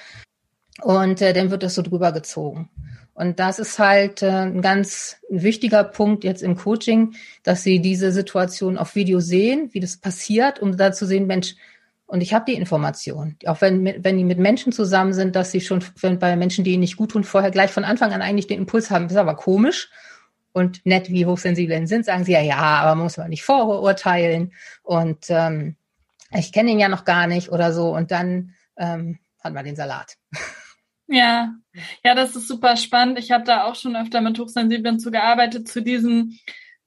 Und 0.82 1.22
äh, 1.22 1.32
dann 1.34 1.50
wird 1.50 1.64
das 1.64 1.76
so 1.76 1.82
drüber 1.82 2.12
gezogen. 2.12 2.70
Und 3.14 3.40
das 3.40 3.60
ist 3.60 3.80
halt 3.80 4.22
äh, 4.22 4.30
ein 4.30 4.62
ganz 4.62 5.18
wichtiger 5.30 5.84
Punkt 5.84 6.24
jetzt 6.24 6.42
im 6.44 6.56
Coaching, 6.56 7.16
dass 7.44 7.64
sie 7.64 7.80
diese 7.80 8.12
Situation 8.12 8.78
auf 8.78 8.96
Video 8.96 9.20
sehen, 9.20 9.70
wie 9.74 9.80
das 9.80 9.98
passiert, 9.98 10.62
um 10.62 10.76
da 10.76 10.92
zu 10.92 11.06
sehen, 11.06 11.28
Mensch, 11.28 11.56
und 12.10 12.22
ich 12.22 12.34
habe 12.34 12.46
die 12.48 12.58
Information, 12.58 13.38
auch 13.46 13.62
wenn, 13.62 13.86
wenn 14.04 14.18
die 14.18 14.24
mit 14.24 14.40
Menschen 14.40 14.72
zusammen 14.72 15.14
sind, 15.14 15.36
dass 15.36 15.52
sie 15.52 15.62
schon 15.62 15.86
wenn 16.02 16.18
bei 16.18 16.36
Menschen, 16.36 16.64
die 16.64 16.72
ihnen 16.72 16.80
nicht 16.80 16.98
gut 16.98 17.12
tun, 17.12 17.24
vorher 17.24 17.52
gleich 17.52 17.70
von 17.70 17.84
Anfang 17.84 18.14
an 18.14 18.24
eigentlich 18.24 18.48
den 18.48 18.58
Impuls 18.58 18.90
haben, 18.90 19.04
das 19.04 19.12
ist 19.12 19.20
aber 19.20 19.36
komisch. 19.36 19.92
Und 20.52 20.84
nett, 20.88 21.12
wie 21.12 21.28
hochsensibel 21.28 21.86
sind, 21.86 22.06
sagen 22.06 22.24
sie 22.24 22.32
ja, 22.32 22.42
ja, 22.42 22.58
aber 22.58 22.96
man 22.96 23.04
muss 23.04 23.18
man 23.18 23.30
nicht 23.30 23.44
vorurteilen. 23.44 24.54
Und 24.82 25.26
ähm, 25.30 25.76
ich 26.32 26.52
kenne 26.52 26.72
ihn 26.72 26.80
ja 26.80 26.90
noch 26.90 27.06
gar 27.06 27.28
nicht 27.28 27.50
oder 27.50 27.72
so. 27.74 27.96
Und 27.96 28.10
dann 28.10 28.56
ähm, 28.76 29.20
hat 29.44 29.54
man 29.54 29.64
den 29.64 29.76
Salat. 29.76 30.18
Ja, 31.12 31.54
ja, 32.04 32.16
das 32.16 32.36
ist 32.36 32.48
super 32.48 32.76
spannend. 32.76 33.20
Ich 33.20 33.30
habe 33.30 33.44
da 33.44 33.66
auch 33.66 33.76
schon 33.76 33.96
öfter 33.96 34.22
mit 34.22 34.40
Hochsensiblen 34.40 35.00
zu 35.00 35.12
gearbeitet, 35.12 35.68
zu 35.68 35.84
diesen 35.84 36.40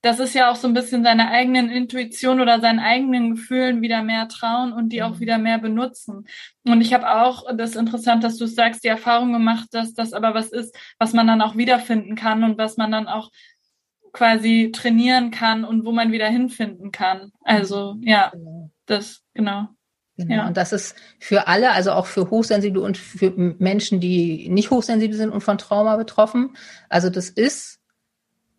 das 0.03 0.19
ist 0.19 0.35
ja 0.35 0.51
auch 0.51 0.57
so 0.57 0.67
ein 0.67 0.75
bisschen 0.75 1.05
seiner 1.05 1.31
eigenen 1.31 1.71
Intuition 1.71 2.41
oder 2.41 2.61
seinen 2.61 2.81
eigenen 2.81 3.37
Gefühlen 3.37 3.83
wieder 3.83 4.03
mehr 4.03 4.29
trauen 4.29 4.73
und 4.73 4.89
die 4.89 5.03
auch 5.03 5.15
mhm. 5.15 5.21
wieder 5.21 5.39
mehr 5.39 5.59
benutzen. 5.59 6.27
Und 6.65 6.81
ich 6.81 6.93
habe 6.93 7.09
auch 7.09 7.45
das 7.57 7.77
interessant, 7.77 8.25
dass 8.25 8.37
du 8.37 8.47
sagst, 8.47 8.83
die 8.83 8.89
Erfahrung 8.89 9.33
gemacht, 9.33 9.69
dass 9.71 9.95
das 9.95 10.13
aber 10.13 10.35
was 10.35 10.51
ist, 10.51 10.77
was 10.99 11.13
man 11.13 11.29
dann 11.29 11.41
auch 11.41 11.57
wiederfinden 11.57 12.17
kann 12.17 12.43
und 12.43 12.59
was 12.59 12.77
man 12.77 12.91
dann 12.91 13.07
auch 13.07 13.31
quasi 14.13 14.71
trainieren 14.75 15.31
kann 15.31 15.65
und 15.65 15.85
wo 15.85 15.93
man 15.93 16.11
wieder 16.11 16.27
hinfinden 16.27 16.91
kann. 16.91 17.33
Also 17.45 17.97
ja, 18.01 18.31
genau. 18.31 18.71
das 18.87 19.23
genau. 19.35 19.69
Genau. 20.17 20.35
Ja. 20.35 20.47
Und 20.47 20.57
das 20.57 20.73
ist 20.73 20.97
für 21.21 21.49
alle, 21.49 21.71
also 21.71 21.93
auch 21.93 22.07
für 22.07 22.29
Hochsensible 22.29 22.83
und 22.83 22.99
für 22.99 23.33
Menschen, 23.37 24.01
die 24.01 24.49
nicht 24.51 24.71
hochsensibel 24.71 25.17
sind 25.17 25.31
und 25.31 25.41
von 25.41 25.59
Trauma 25.59 25.97
betroffen. 25.97 26.55
Also 26.89 27.09
das 27.09 27.31
ist 27.31 27.82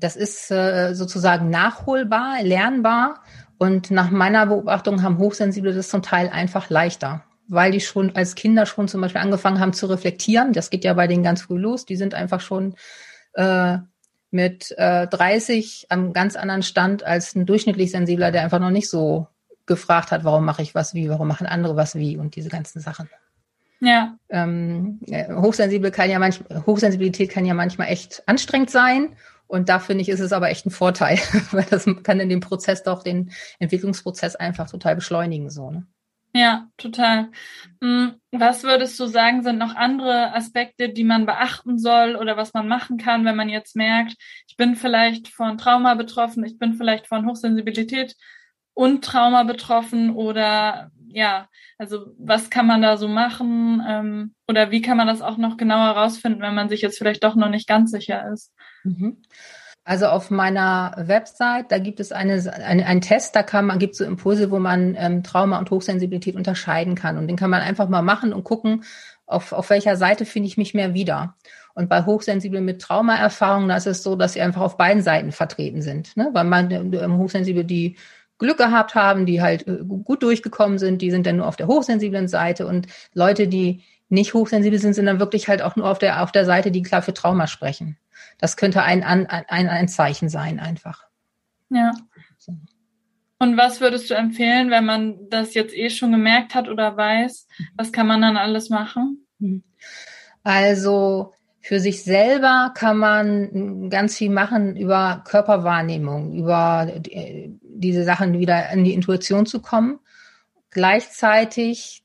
das 0.04 0.18
ist 0.18 0.52
äh, 0.52 0.94
sozusagen 0.94 1.50
nachholbar, 1.50 2.44
lernbar. 2.44 3.22
Und 3.58 3.90
nach 3.90 4.12
meiner 4.12 4.48
Beobachtung 4.48 5.02
haben 5.02 5.18
Hochsensible 5.18 5.74
das 5.74 5.88
zum 5.88 6.02
Teil 6.02 6.30
einfach 6.30 6.70
leichter, 6.70 7.24
weil 7.48 7.72
die 7.72 7.80
schon 7.80 8.14
als 8.14 8.36
Kinder 8.36 8.66
schon 8.66 8.90
zum 8.90 9.00
Beispiel 9.00 9.22
angefangen 9.22 9.62
haben 9.62 9.72
zu 9.72 9.86
reflektieren. 9.86 10.52
Das 10.52 10.70
geht 10.70 10.84
ja 10.84 10.94
bei 10.94 11.08
denen 11.08 11.24
ganz 11.24 11.44
früh 11.44 11.58
los. 11.58 11.86
Die 11.86 11.96
sind 11.96 12.16
einfach 12.16 12.42
schon 12.42 12.76
äh, 13.36 13.78
mit 14.30 14.74
äh, 14.78 15.08
30 15.08 15.86
am 15.88 16.12
ganz 16.12 16.36
anderen 16.36 16.64
Stand 16.64 17.04
als 17.04 17.34
ein 17.36 17.46
durchschnittlich 17.46 17.92
Sensibler, 17.92 18.32
der 18.32 18.44
einfach 18.44 18.60
noch 18.60 18.72
nicht 18.72 18.90
so 18.90 19.28
gefragt 19.66 20.12
hat, 20.12 20.26
warum 20.26 20.44
mache 20.44 20.64
ich 20.64 20.76
was 20.76 20.94
wie, 20.94 21.08
warum 21.08 21.30
machen 21.30 21.48
andere 21.48 21.78
was 21.78 21.96
wie 21.96 22.18
und 22.18 22.36
diese 22.36 22.50
ganzen 22.50 22.82
Sachen. 22.82 23.10
Ja. 23.80 24.18
Ähm, 24.30 25.00
hochsensibel 25.10 25.92
kann 25.92 26.10
ja 26.10 26.20
manchmal, 26.20 26.66
Hochsensibilität 26.66 27.30
kann 27.30 27.46
ja 27.46 27.54
manchmal 27.54 27.88
echt 27.88 28.24
anstrengend 28.26 28.70
sein 28.70 29.16
und 29.48 29.70
da 29.70 29.80
finde 29.80 30.02
ich, 30.02 30.10
ist 30.10 30.20
es 30.20 30.34
aber 30.34 30.50
echt 30.50 30.66
ein 30.66 30.72
Vorteil, 30.72 31.18
weil 31.52 31.66
das 31.70 31.86
kann 32.04 32.20
in 32.20 32.30
dem 32.30 32.40
Prozess 32.40 32.84
doch 32.84 33.04
den 33.04 33.32
Entwicklungsprozess 33.60 34.36
einfach 34.36 34.70
total 34.70 34.96
beschleunigen, 34.96 35.50
so, 35.50 35.72
ne? 35.72 35.86
Ja, 36.36 36.68
total. 36.78 37.30
Hm, 37.80 38.16
was 38.32 38.64
würdest 38.64 39.00
du 39.00 39.06
sagen, 39.06 39.44
sind 39.44 39.60
noch 39.60 39.76
andere 39.76 40.34
Aspekte, 40.34 40.90
die 40.90 41.04
man 41.04 41.28
beachten 41.28 41.78
soll 41.78 42.16
oder 42.16 42.36
was 42.38 42.56
man 42.56 42.68
machen 42.68 42.98
kann, 42.98 43.24
wenn 43.24 43.36
man 43.36 43.50
jetzt 43.50 43.76
merkt, 43.76 44.16
ich 44.48 44.58
bin 44.58 44.76
vielleicht 44.76 45.28
von 45.28 45.60
Trauma 45.60 45.94
betroffen, 45.94 46.44
ich 46.44 46.58
bin 46.58 46.74
vielleicht 46.74 47.06
von 47.06 47.28
Hochsensibilität 47.28 48.16
und 48.74 49.06
Trauma 49.06 49.44
betroffen 49.44 50.16
oder 50.16 50.90
ja, 51.14 51.48
also 51.78 52.08
was 52.18 52.50
kann 52.50 52.68
man 52.68 52.82
da 52.82 52.98
so 52.98 53.08
machen 53.08 53.82
ähm, 53.88 54.34
oder 54.48 54.72
wie 54.72 54.82
kann 54.82 54.98
man 54.98 55.08
das 55.08 55.22
auch 55.22 55.38
noch 55.38 55.58
genauer 55.58 55.96
herausfinden, 55.96 56.42
wenn 56.42 56.56
man 56.56 56.70
sich 56.70 56.82
jetzt 56.82 56.98
vielleicht 56.98 57.24
doch 57.24 57.36
noch 57.36 57.50
nicht 57.50 57.68
ganz 57.68 57.92
sicher 57.92 58.28
ist? 58.32 58.52
Mhm. 58.84 59.22
Also 59.86 60.08
auf 60.08 60.32
meiner 60.32 60.94
Website, 60.98 61.72
da 61.72 61.78
gibt 61.78 62.00
es 62.00 62.14
eine, 62.14 62.42
eine 62.66 62.86
einen 62.86 63.02
Test, 63.02 63.36
da 63.36 63.44
kann 63.44 63.66
man 63.66 63.80
gibt 63.80 63.96
so 63.96 64.06
Impulse, 64.06 64.50
wo 64.50 64.60
man 64.60 64.96
ähm, 64.98 65.24
Trauma 65.24 65.60
und 65.60 65.70
Hochsensibilität 65.72 66.36
unterscheiden 66.36 66.96
kann 66.96 67.18
und 67.18 67.28
den 67.28 67.36
kann 67.36 67.50
man 67.50 67.62
einfach 67.62 67.90
mal 67.90 68.02
machen 68.02 68.34
und 68.34 68.44
gucken, 68.44 68.84
auf, 69.26 69.52
auf 69.52 69.70
welcher 69.70 69.96
Seite 69.98 70.26
finde 70.26 70.48
ich 70.48 70.58
mich 70.58 70.74
mehr 70.74 70.94
wieder. 70.94 71.36
Und 71.76 71.90
bei 71.90 72.06
Hochsensiblen 72.06 72.64
mit 72.64 72.82
Traumaerfahrungen, 72.82 73.70
da 73.70 73.78
ist 73.78 73.88
es 73.88 74.04
so, 74.04 74.16
dass 74.16 74.34
sie 74.34 74.42
einfach 74.42 74.62
auf 74.62 74.78
beiden 74.78 75.02
Seiten 75.02 75.32
vertreten 75.32 75.82
sind. 75.82 76.16
Ne? 76.16 76.30
Weil 76.32 76.44
man 76.44 76.70
ähm, 76.72 77.18
Hochsensible, 77.18 77.66
die 77.66 77.98
Glück 78.38 78.58
gehabt 78.58 78.96
haben, 78.96 79.26
die 79.26 79.42
halt 79.42 79.68
äh, 79.68 79.78
gut 79.84 80.24
durchgekommen 80.24 80.78
sind, 80.78 81.02
die 81.02 81.12
sind 81.12 81.26
dann 81.26 81.38
nur 81.38 81.48
auf 81.48 81.56
der 81.56 81.68
hochsensiblen 81.68 82.28
Seite 82.28 82.68
und 82.68 82.88
Leute, 83.14 83.48
die 83.48 83.84
nicht 84.10 84.34
hochsensibel 84.34 84.80
sind, 84.80 84.94
sind 84.94 85.06
dann 85.06 85.20
wirklich 85.20 85.48
halt 85.48 85.62
auch 85.62 85.76
nur 85.76 85.90
auf 85.90 86.00
der, 86.00 86.22
auf 86.22 86.32
der 86.32 86.46
Seite, 86.46 86.72
die 86.72 86.84
klar 86.84 87.02
für 87.02 87.14
Trauma 87.14 87.48
sprechen. 87.48 87.98
Das 88.38 88.58
könnte 88.58 88.84
ein, 88.84 89.04
ein, 89.04 89.28
ein 89.28 89.88
Zeichen 89.88 90.30
sein 90.30 90.60
einfach. 90.60 91.06
Ja. 91.70 91.94
Und 93.40 93.58
was 93.58 93.82
würdest 93.82 94.10
du 94.10 94.14
empfehlen, 94.14 94.70
wenn 94.70 94.86
man 94.86 95.30
das 95.30 95.54
jetzt 95.54 95.76
eh 95.76 95.90
schon 95.90 96.12
gemerkt 96.12 96.56
hat 96.56 96.70
oder 96.70 96.96
weiß? 96.96 97.48
Was 97.76 97.92
kann 97.92 98.08
man 98.08 98.22
dann 98.22 98.38
alles 98.38 98.70
machen? 98.70 99.26
Mhm. 99.40 99.64
Also 100.44 101.34
für 101.60 101.80
sich 101.80 102.04
selber 102.04 102.72
kann 102.76 102.98
man 102.98 103.90
ganz 103.90 104.18
viel 104.18 104.30
machen 104.30 104.76
über 104.76 105.24
Körperwahrnehmung, 105.26 106.34
über 106.34 106.92
diese 107.76 108.04
Sachen 108.04 108.40
wieder 108.40 108.70
in 108.72 108.84
die 108.84 108.94
Intuition 108.94 109.46
zu 109.46 109.62
kommen. 109.62 110.00
Gleichzeitig 110.70 112.04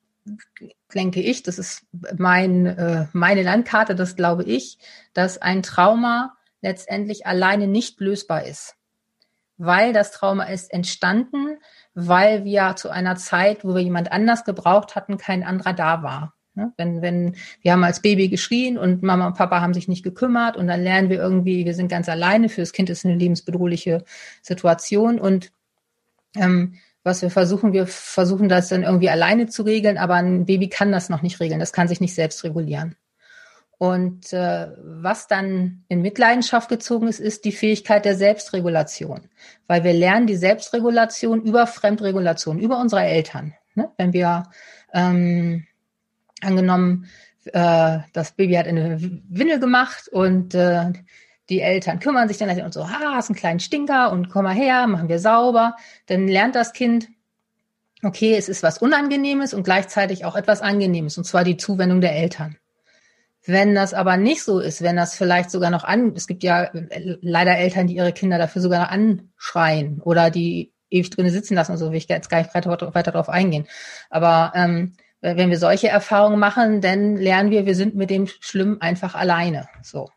denke 0.95 1.21
ich, 1.21 1.43
das 1.43 1.59
ist 1.59 1.87
mein, 2.17 2.67
äh, 2.67 3.07
meine 3.13 3.43
Landkarte, 3.43 3.95
das 3.95 4.17
glaube 4.17 4.45
ich, 4.45 4.79
dass 5.13 5.41
ein 5.41 5.63
Trauma 5.63 6.35
letztendlich 6.61 7.27
alleine 7.27 7.67
nicht 7.67 8.01
lösbar 8.01 8.45
ist. 8.45 8.75
Weil 9.57 9.93
das 9.93 10.13
Trauma 10.13 10.45
ist 10.45 10.73
entstanden, 10.73 11.59
weil 11.95 12.45
wir 12.45 12.77
zu 12.77 12.91
einer 12.91 13.17
Zeit, 13.17 13.65
wo 13.65 13.75
wir 13.75 13.83
jemand 13.83 14.13
anders 14.13 14.45
gebraucht 14.45 14.95
hatten, 14.95 15.19
kein 15.19 15.43
anderer 15.43 15.73
da 15.73 16.03
war. 16.03 16.35
Ne? 16.55 16.73
Wenn, 16.77 17.03
wenn 17.03 17.37
wir 17.61 17.73
haben 17.73 17.85
als 17.85 18.01
Baby 18.03 18.29
geschrien 18.29 18.79
und 18.79 19.03
Mama 19.03 19.27
und 19.27 19.37
Papa 19.37 19.61
haben 19.61 19.75
sich 19.75 19.89
nicht 19.89 20.03
gekümmert 20.03 20.57
und 20.57 20.67
dann 20.69 20.83
lernen 20.83 21.11
wir 21.11 21.19
irgendwie, 21.19 21.65
wir 21.65 21.75
sind 21.75 21.89
ganz 21.89 22.09
alleine, 22.09 22.49
für 22.49 22.61
das 22.61 22.73
Kind 22.73 22.91
ist 22.91 23.05
eine 23.05 23.17
lebensbedrohliche 23.17 24.05
Situation 24.43 25.19
und 25.21 25.53
ähm, 26.37 26.75
was 27.05 27.23
wir 27.23 27.31
versuchen, 27.31 27.73
wir 27.73 27.87
versuchen 27.87 28.49
das 28.49 28.69
dann 28.69 28.83
irgendwie 28.83 29.11
alleine 29.11 29.47
zu 29.47 29.63
regeln, 29.63 29.99
aber 29.99 30.15
ein 30.15 30.47
Baby 30.47 30.69
kann 30.69 30.93
das 30.93 31.09
noch 31.09 31.23
nicht 31.23 31.41
regeln, 31.41 31.61
das 31.61 31.73
kann 31.73 31.89
sich 31.89 32.01
nicht 32.01 32.15
selbst 32.15 32.45
regulieren. 32.45 32.97
Und 33.79 34.33
äh, 34.33 34.69
was 34.83 35.29
dann 35.29 35.85
in 35.87 36.03
Mitleidenschaft 36.03 36.69
gezogen 36.69 37.07
ist, 37.07 37.21
ist 37.21 37.45
die 37.45 37.53
Fähigkeit 37.53 38.05
der 38.05 38.17
Selbstregulation. 38.17 39.29
Weil 39.69 39.85
wir 39.85 39.93
lernen 39.93 40.27
die 40.27 40.37
Selbstregulation 40.37 41.43
über 41.43 41.69
Fremdregulation, 41.69 42.59
über 42.59 42.81
unsere 42.81 43.05
Eltern. 43.05 43.55
Ne? 43.77 43.89
Wenn 43.97 44.13
wir 44.13 44.51
ähm, 44.93 45.65
angenommen, 46.43 47.07
äh, 47.53 47.99
das 48.13 48.33
Baby 48.33 48.55
hat 48.55 48.67
eine 48.67 49.01
Windel 49.01 49.61
gemacht 49.61 50.09
und 50.09 50.57
äh, 50.57 50.93
die 51.49 51.61
Eltern 51.61 51.99
kümmern 52.01 52.29
sich 52.29 52.37
dann 52.37 52.51
und 52.61 52.75
so, 52.75 52.83
ah, 52.83 53.15
hast 53.15 53.31
einen 53.31 53.37
kleinen 53.37 53.61
Stinker 53.61 54.13
und 54.13 54.29
komm 54.29 54.45
mal 54.45 54.55
her, 54.55 54.87
machen 54.87 55.09
wir 55.09 55.19
sauber. 55.19 55.77
Dann 56.07 56.29
lernt 56.29 56.55
das 56.55 56.73
Kind, 56.73 57.09
okay, 58.03 58.37
es 58.37 58.49
ist 58.49 58.63
was 58.63 58.79
Unangenehmes 58.79 59.55
und 59.55 59.63
gleichzeitig 59.63 60.25
auch 60.25 60.37
etwas 60.37 60.61
Angenehmes, 60.61 61.19
und 61.19 61.25
zwar 61.25 61.45
die 61.45 61.57
Zuwendung 61.57 62.01
der 62.01 62.15
Eltern. 62.15 62.57
Wenn 63.47 63.75
das 63.75 63.95
aber 63.95 64.17
nicht 64.19 64.43
so 64.43 64.61
ist, 64.61 64.83
wenn 64.83 64.97
das 64.97 65.15
vielleicht 65.15 65.51
sogar 65.51 65.71
noch 65.71 65.85
an, 65.85 66.13
es 66.15 66.27
gibt 66.27 66.43
ja 66.43 66.71
leider 67.23 67.57
Eltern, 67.57 67.87
die 67.87 67.97
ihre 67.97 68.13
Kinder 68.13 68.37
dafür 68.37 68.61
sogar 68.61 68.83
noch 68.83 68.91
anschreien 68.91 70.01
oder 70.03 70.31
die 70.31 70.73
ewig 70.91 71.11
drinnen 71.11 71.31
sitzen 71.31 71.55
lassen 71.55 71.73
und 71.73 71.79
so, 71.79 71.91
will 71.91 71.99
ich 71.99 72.09
jetzt 72.09 72.29
gar 72.29 72.39
nicht 72.39 72.55
weiter, 72.55 72.95
weiter 72.95 73.13
darauf 73.13 73.29
eingehen. 73.29 73.67
Aber 74.11 74.53
ähm, 74.55 74.95
wenn 75.21 75.51
wir 75.51 75.59
solche 75.59 75.89
Erfahrungen 75.89 76.39
machen, 76.39 76.81
dann 76.81 77.17
lernen 77.17 77.51
wir, 77.51 77.67
wir 77.67 77.75
sind 77.75 77.95
mit 77.95 78.11
dem 78.11 78.27
Schlimm 78.27 78.79
einfach 78.81 79.15
alleine. 79.15 79.69
So. 79.83 80.09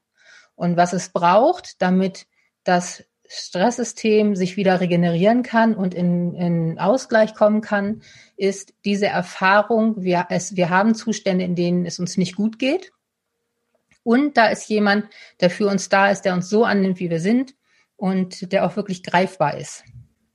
Und 0.62 0.78
was 0.78 0.94
es 0.94 1.10
braucht, 1.10 1.82
damit 1.82 2.28
das 2.64 3.04
Stresssystem 3.28 4.36
sich 4.36 4.58
wieder 4.58 4.80
regenerieren 4.80 5.42
kann 5.42 5.74
und 5.74 5.96
in, 5.96 6.36
in 6.36 6.78
Ausgleich 6.78 7.34
kommen 7.34 7.62
kann, 7.62 8.04
ist 8.38 8.76
diese 8.86 9.08
Erfahrung, 9.08 10.04
wir, 10.04 10.28
es, 10.30 10.56
wir 10.56 10.70
haben 10.70 10.94
Zustände, 10.94 11.46
in 11.46 11.56
denen 11.56 11.88
es 11.88 11.98
uns 11.98 12.16
nicht 12.16 12.36
gut 12.36 12.60
geht. 12.60 12.92
Und 14.04 14.38
da 14.38 14.50
ist 14.50 14.70
jemand, 14.70 15.06
der 15.40 15.50
für 15.50 15.66
uns 15.66 15.90
da 15.90 16.12
ist, 16.12 16.26
der 16.26 16.36
uns 16.36 16.48
so 16.48 16.64
annimmt, 16.64 17.00
wie 17.00 17.10
wir 17.10 17.20
sind 17.20 17.56
und 17.96 18.52
der 18.52 18.64
auch 18.64 18.76
wirklich 18.76 19.02
greifbar 19.02 19.58
ist. 19.58 19.84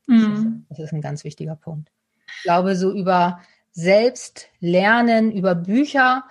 Mhm. 0.09 0.67
Das 0.71 0.81
ist 0.81 0.93
ein 0.93 1.03
ganz 1.03 1.23
wichtiger 1.23 1.55
Punkt. 1.55 1.93
Ich 2.39 2.43
glaube, 2.43 2.75
so 2.75 2.93
über 2.93 3.43
selbst 3.71 4.49
lernen 4.59 5.31
über 5.31 5.55
Bücher. 5.55 6.25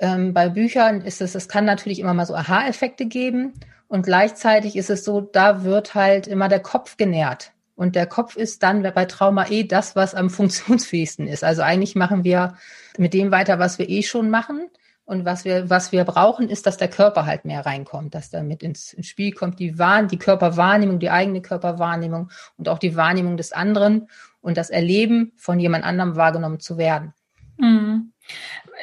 Ähm, 0.00 0.32
bei 0.32 0.48
Büchern 0.48 1.02
ist 1.02 1.20
es, 1.20 1.34
es 1.34 1.48
kann 1.48 1.64
natürlich 1.64 2.00
immer 2.00 2.14
mal 2.14 2.26
so 2.26 2.34
Aha-Effekte 2.34 3.06
geben 3.06 3.52
und 3.86 4.04
gleichzeitig 4.04 4.76
ist 4.76 4.88
es 4.88 5.04
so, 5.04 5.20
da 5.20 5.62
wird 5.62 5.94
halt 5.94 6.26
immer 6.26 6.48
der 6.48 6.60
Kopf 6.60 6.96
genährt. 6.96 7.52
Und 7.74 7.96
der 7.96 8.06
Kopf 8.06 8.36
ist 8.36 8.62
dann 8.62 8.82
bei 8.82 9.04
Trauma 9.06 9.48
eh 9.48 9.64
das, 9.64 9.96
was 9.96 10.14
am 10.14 10.30
funktionsfähigsten 10.30 11.26
ist. 11.26 11.44
Also 11.44 11.62
eigentlich 11.62 11.96
machen 11.96 12.24
wir 12.24 12.54
mit 12.98 13.14
dem 13.14 13.30
weiter, 13.30 13.58
was 13.58 13.78
wir 13.78 13.88
eh 13.88 14.02
schon 14.02 14.30
machen. 14.30 14.68
Und 15.04 15.24
was 15.24 15.44
wir, 15.44 15.70
was 15.70 15.90
wir 15.90 16.04
brauchen, 16.04 16.48
ist, 16.48 16.66
dass 16.66 16.76
der 16.76 16.86
Körper 16.86 17.26
halt 17.26 17.44
mehr 17.44 17.66
reinkommt, 17.66 18.14
dass 18.14 18.30
da 18.30 18.44
mit 18.44 18.62
ins, 18.62 18.92
ins 18.92 19.08
Spiel 19.08 19.32
kommt 19.32 19.58
die, 19.58 19.76
Wahn, 19.76 20.06
die 20.06 20.18
Körperwahrnehmung, 20.18 21.00
die 21.00 21.10
eigene 21.10 21.42
Körperwahrnehmung 21.42 22.30
und 22.56 22.68
auch 22.68 22.78
die 22.78 22.94
Wahrnehmung 22.94 23.36
des 23.36 23.50
anderen 23.50 24.08
und 24.40 24.56
das 24.56 24.70
Erleben 24.70 25.32
von 25.36 25.58
jemand 25.58 25.84
anderem 25.84 26.14
wahrgenommen 26.14 26.60
zu 26.60 26.78
werden. 26.78 27.12
Mhm. 27.56 28.12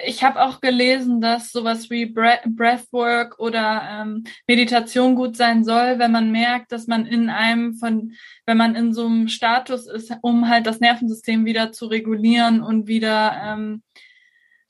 Ich 0.06 0.24
habe 0.24 0.42
auch 0.42 0.62
gelesen, 0.62 1.22
dass 1.22 1.52
sowas 1.52 1.90
wie 1.90 2.06
Breathwork 2.06 3.40
oder 3.40 3.82
ähm, 3.90 4.24
Meditation 4.48 5.16
gut 5.16 5.36
sein 5.36 5.64
soll, 5.64 6.00
wenn 6.00 6.12
man 6.12 6.32
merkt, 6.32 6.72
dass 6.72 6.88
man 6.88 7.06
in 7.06 7.30
einem 7.30 7.76
von, 7.76 8.14
wenn 8.46 8.58
man 8.58 8.76
in 8.76 8.94
so 8.94 9.06
einem 9.06 9.28
Status 9.28 9.88
ist, 9.88 10.14
um 10.22 10.50
halt 10.50 10.68
das 10.68 10.80
Nervensystem 10.80 11.46
wieder 11.46 11.72
zu 11.72 11.88
regulieren 11.88 12.62
und 12.62 12.88
wieder 12.88 13.40
ähm, 13.44 13.84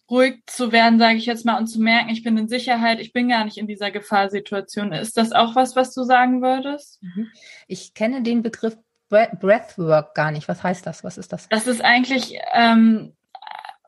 ruhig 0.10 0.42
zu 0.46 0.72
werden, 0.72 1.00
sage 1.00 1.18
ich 1.18 1.26
jetzt 1.26 1.46
mal, 1.46 1.58
und 1.58 1.68
zu 1.68 1.82
merken, 1.82 2.10
ich 2.10 2.24
bin 2.24 2.38
in 2.38 2.48
Sicherheit, 2.48 3.00
ich 3.00 3.12
bin 3.12 3.30
gar 3.30 3.44
nicht 3.44 3.58
in 3.58 3.68
dieser 3.68 3.92
Gefahrsituation. 3.92 4.94
Ist 4.94 5.18
das 5.18 5.34
auch 5.34 5.56
was, 5.56 5.76
was 5.76 5.94
du 5.94 6.04
sagen 6.04 6.42
würdest? 6.42 7.02
Mhm. 7.02 7.28
Ich 7.68 7.94
kenne 7.94 8.22
den 8.22 8.42
Begriff 8.42 8.78
Breathwork 9.10 10.16
gar 10.16 10.32
nicht. 10.32 10.48
Was 10.48 10.64
heißt 10.64 10.86
das? 10.86 11.04
Was 11.04 11.18
ist 11.18 11.32
das? 11.32 11.48
Das 11.50 11.68
ist 11.68 11.82
eigentlich 11.84 12.38
ähm, 12.54 13.14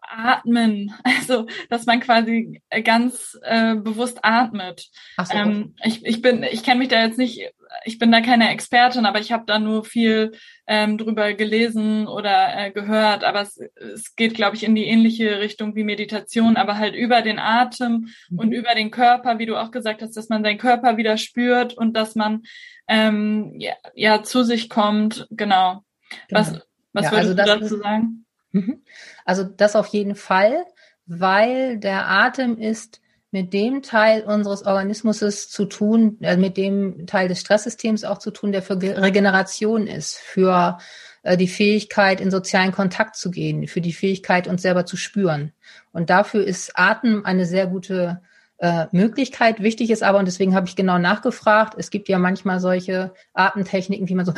Atmen, 0.10 0.94
also 1.04 1.46
dass 1.70 1.86
man 1.86 2.00
quasi 2.00 2.62
ganz 2.84 3.38
äh, 3.44 3.76
bewusst 3.76 4.20
atmet. 4.24 4.88
Ach 5.18 5.26
so. 5.26 5.38
Ähm, 5.38 5.76
ich, 5.84 6.06
ich 6.06 6.22
bin, 6.22 6.44
ich 6.44 6.64
kenne 6.64 6.80
mich 6.80 6.90
da 6.90 7.04
jetzt 7.04 7.18
nicht, 7.18 7.42
ich 7.86 8.00
bin 8.00 8.12
da 8.12 8.22
keine 8.22 8.50
Expertin, 8.50 9.06
aber 9.06 9.20
ich 9.20 9.32
habe 9.32 9.44
da 9.46 9.60
nur 9.60 9.86
viel 9.86 10.32
ähm, 10.68 10.98
drüber 10.98 11.34
gelesen 11.34 12.08
oder 12.08 12.56
äh, 12.56 12.72
gehört. 12.72 13.24
Aber 13.24 13.42
es, 13.42 13.60
es 13.76 14.16
geht, 14.16 14.34
glaube 14.34 14.56
ich, 14.56 14.64
in 14.64 14.76
die 14.76 14.86
ähnliche 14.86 15.40
Richtung 15.40 15.76
wie 15.76 15.84
Meditation, 15.84 16.58
aber 16.58 16.78
halt 16.78 16.96
über 16.96 17.22
den 17.22 17.40
Atem 17.40 18.10
mhm. 18.30 18.40
und 18.40 18.52
über 18.52 18.76
den 18.76 18.92
Körper, 18.92 19.40
wie 19.40 19.46
du 19.46 19.56
auch 19.56 19.72
gesagt 19.72 20.02
hast, 20.02 20.18
dass 20.18 20.30
man 20.30 20.44
seinen 20.44 20.58
Körper 20.58 20.98
wieder 20.98 21.18
spürt 21.18 21.74
und 21.74 21.94
dass 21.94 22.16
man 22.16 22.44
ähm, 22.88 23.54
ja, 23.58 23.74
ja 23.94 24.24
zu 24.24 24.44
sich 24.44 24.70
kommt. 24.70 25.28
Genau. 25.30 25.84
genau. 26.28 26.40
Was, 26.40 26.62
was 26.94 27.06
ja, 27.06 27.12
würdest 27.12 27.40
also 27.40 27.54
du 27.54 27.60
dazu 27.60 27.78
sagen? 27.78 28.26
Mhm. 28.52 28.82
Also 29.26 29.44
das 29.44 29.76
auf 29.76 29.88
jeden 29.88 30.16
Fall, 30.16 30.66
weil 31.06 31.78
der 31.78 32.08
Atem 32.08 32.58
ist 32.58 33.02
mit 33.32 33.54
dem 33.54 33.84
Teil 33.84 34.24
unseres 34.24 34.66
Organismus 34.66 35.50
zu 35.50 35.66
tun, 35.66 36.18
äh, 36.22 36.38
mit 36.38 36.58
dem 36.58 37.06
Teil 37.06 37.28
des 37.28 37.42
Stresssystems 37.42 38.04
auch 38.04 38.18
zu 38.18 38.32
tun, 38.32 38.52
der 38.52 38.64
für 38.64 38.82
Regeneration 38.82 39.86
ist, 39.86 40.18
für 40.18 40.80
äh, 41.22 41.38
die 41.38 41.48
Fähigkeit, 41.48 42.22
in 42.22 42.32
sozialen 42.32 42.72
Kontakt 42.72 43.16
zu 43.16 43.30
gehen, 43.30 43.68
für 43.68 43.82
die 43.82 43.94
Fähigkeit, 43.94 44.48
uns 44.48 44.64
selber 44.64 44.86
zu 44.86 44.98
spüren. 44.98 45.54
Und 45.92 46.10
dafür 46.10 46.44
ist 46.44 46.72
Atem 46.76 47.24
eine 47.24 47.46
sehr 47.46 47.68
gute 47.68 48.22
äh, 48.58 48.88
Möglichkeit. 48.92 49.62
Wichtig 49.62 49.92
ist 49.92 50.04
aber, 50.04 50.18
und 50.18 50.26
deswegen 50.26 50.56
habe 50.56 50.68
ich 50.68 50.76
genau 50.76 50.98
nachgefragt, 50.98 51.76
es 51.78 51.92
gibt 51.92 52.10
ja 52.10 52.18
manchmal 52.18 52.60
solche 52.60 53.14
Atemtechniken, 53.34 54.10
wie 54.10 54.16
man 54.16 54.26
so 54.26 54.34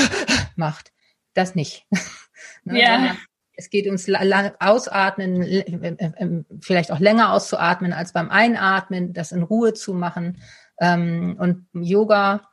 macht. 0.56 0.92
Das 1.34 1.54
nicht. 1.54 1.86
ne, 2.64 2.80
ja. 2.80 3.16
Es 3.54 3.70
geht 3.70 3.86
ums 3.86 4.08
Ausatmen, 4.60 5.42
äh, 5.42 5.60
äh, 5.60 6.12
ähm, 6.16 6.46
vielleicht 6.60 6.90
auch 6.90 7.00
länger 7.00 7.32
auszuatmen 7.32 7.92
als 7.92 8.12
beim 8.12 8.30
Einatmen, 8.30 9.12
das 9.12 9.32
in 9.32 9.42
Ruhe 9.42 9.74
zu 9.74 9.94
machen. 9.94 10.38
Ähm, 10.80 11.36
und 11.38 11.66
Yoga, 11.74 12.48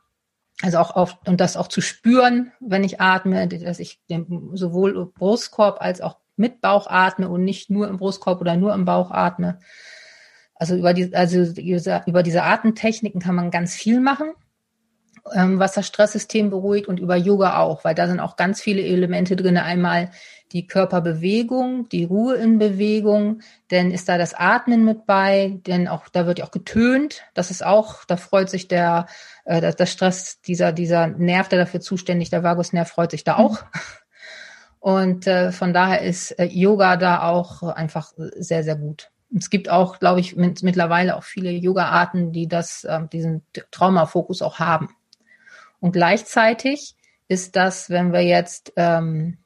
also 0.62 0.78
auch 0.78 0.94
auf, 0.94 1.18
und 1.26 1.40
das 1.40 1.56
auch 1.56 1.68
zu 1.68 1.80
spüren, 1.80 2.52
wenn 2.60 2.84
ich 2.84 3.00
atme, 3.00 3.48
dass 3.48 3.78
ich 3.78 4.00
sowohl 4.52 5.06
Brustkorb 5.06 5.80
als 5.80 6.00
auch 6.00 6.18
mit 6.36 6.60
Bauch 6.60 6.86
atme 6.86 7.28
und 7.28 7.44
nicht 7.44 7.70
nur 7.70 7.88
im 7.88 7.98
Brustkorb 7.98 8.40
oder 8.40 8.56
nur 8.56 8.74
im 8.74 8.84
Bauch 8.84 9.10
atme. 9.10 9.58
Also 10.54 10.76
über 10.76 10.92
die, 10.92 11.14
also 11.14 11.40
über 12.06 12.22
diese 12.22 12.42
Atemtechniken 12.42 13.20
kann 13.20 13.34
man 13.34 13.50
ganz 13.50 13.74
viel 13.74 14.00
machen, 14.00 14.32
was 15.34 15.72
das 15.72 15.86
Stresssystem 15.86 16.50
beruhigt 16.50 16.88
und 16.88 17.00
über 17.00 17.16
Yoga 17.16 17.58
auch, 17.58 17.84
weil 17.84 17.94
da 17.94 18.06
sind 18.06 18.20
auch 18.20 18.36
ganz 18.36 18.60
viele 18.60 18.82
Elemente 18.82 19.36
drin. 19.36 19.56
Einmal 19.56 20.10
die 20.52 20.66
Körperbewegung, 20.66 21.88
die 21.88 22.04
Ruhe 22.04 22.34
in 22.34 22.58
Bewegung, 22.58 23.40
denn 23.70 23.92
ist 23.92 24.08
da 24.08 24.18
das 24.18 24.34
Atmen 24.34 24.84
mit 24.84 25.06
bei, 25.06 25.60
denn 25.66 25.86
auch 25.86 26.08
da 26.08 26.26
wird 26.26 26.40
ja 26.40 26.44
auch 26.44 26.50
getönt. 26.50 27.22
Das 27.34 27.50
ist 27.50 27.64
auch, 27.64 28.04
da 28.04 28.16
freut 28.16 28.50
sich 28.50 28.66
der, 28.66 29.06
äh, 29.44 29.72
das 29.72 29.92
Stress, 29.92 30.40
dieser, 30.40 30.72
dieser 30.72 31.06
Nerv, 31.06 31.48
der 31.48 31.60
dafür 31.60 31.80
zuständig, 31.80 32.30
der 32.30 32.42
Vagusnerv 32.42 32.88
freut 32.88 33.12
sich 33.12 33.24
da 33.24 33.38
mhm. 33.38 33.44
auch. 33.44 33.58
Und 34.80 35.26
äh, 35.26 35.52
von 35.52 35.74
daher 35.74 36.00
ist 36.02 36.32
äh, 36.32 36.46
Yoga 36.46 36.96
da 36.96 37.28
auch 37.28 37.62
einfach 37.62 38.12
sehr, 38.16 38.64
sehr 38.64 38.76
gut. 38.76 39.10
Es 39.36 39.50
gibt 39.50 39.68
auch, 39.68 40.00
glaube 40.00 40.20
ich, 40.20 40.34
mit, 40.34 40.62
mittlerweile 40.62 41.16
auch 41.16 41.22
viele 41.22 41.50
Yoga-Arten, 41.50 42.32
die 42.32 42.48
das, 42.48 42.84
äh, 42.84 43.00
diesen 43.12 43.42
Traumafokus 43.70 44.42
auch 44.42 44.58
haben. 44.58 44.88
Und 45.80 45.92
gleichzeitig 45.92 46.96
ist 47.28 47.56
das, 47.56 47.90
wenn 47.90 48.12
wir 48.12 48.22
jetzt 48.22 48.72
ähm, 48.76 49.38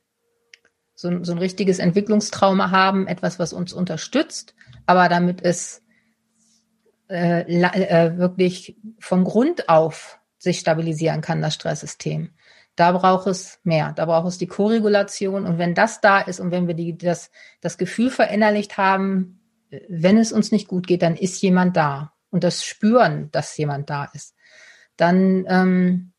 so, 0.94 1.22
so 1.22 1.32
ein 1.32 1.38
richtiges 1.38 1.78
Entwicklungstrauma 1.78 2.70
haben, 2.70 3.06
etwas, 3.06 3.38
was 3.38 3.52
uns 3.52 3.72
unterstützt, 3.72 4.54
aber 4.86 5.08
damit 5.08 5.42
es 5.42 5.82
äh, 7.08 7.42
äh, 7.42 8.16
wirklich 8.16 8.76
von 8.98 9.24
Grund 9.24 9.68
auf 9.68 10.18
sich 10.38 10.58
stabilisieren 10.58 11.20
kann, 11.20 11.42
das 11.42 11.54
Stresssystem. 11.54 12.30
Da 12.76 12.92
braucht 12.92 13.26
es 13.26 13.60
mehr. 13.62 13.92
Da 13.92 14.06
braucht 14.06 14.28
es 14.28 14.38
die 14.38 14.46
Koregulation. 14.46 15.46
Und 15.46 15.58
wenn 15.58 15.74
das 15.74 16.00
da 16.00 16.20
ist 16.20 16.40
und 16.40 16.50
wenn 16.50 16.66
wir 16.66 16.74
die, 16.74 16.96
das, 16.96 17.30
das 17.60 17.78
Gefühl 17.78 18.10
verinnerlicht 18.10 18.76
haben, 18.76 19.40
wenn 19.88 20.16
es 20.16 20.32
uns 20.32 20.50
nicht 20.50 20.66
gut 20.66 20.86
geht, 20.86 21.02
dann 21.02 21.16
ist 21.16 21.40
jemand 21.42 21.76
da. 21.76 22.12
Und 22.30 22.42
das 22.42 22.64
Spüren, 22.64 23.30
dass 23.30 23.56
jemand 23.56 23.90
da 23.90 24.06
ist. 24.12 24.34
Dann 24.96 25.44
ähm, 25.48 26.13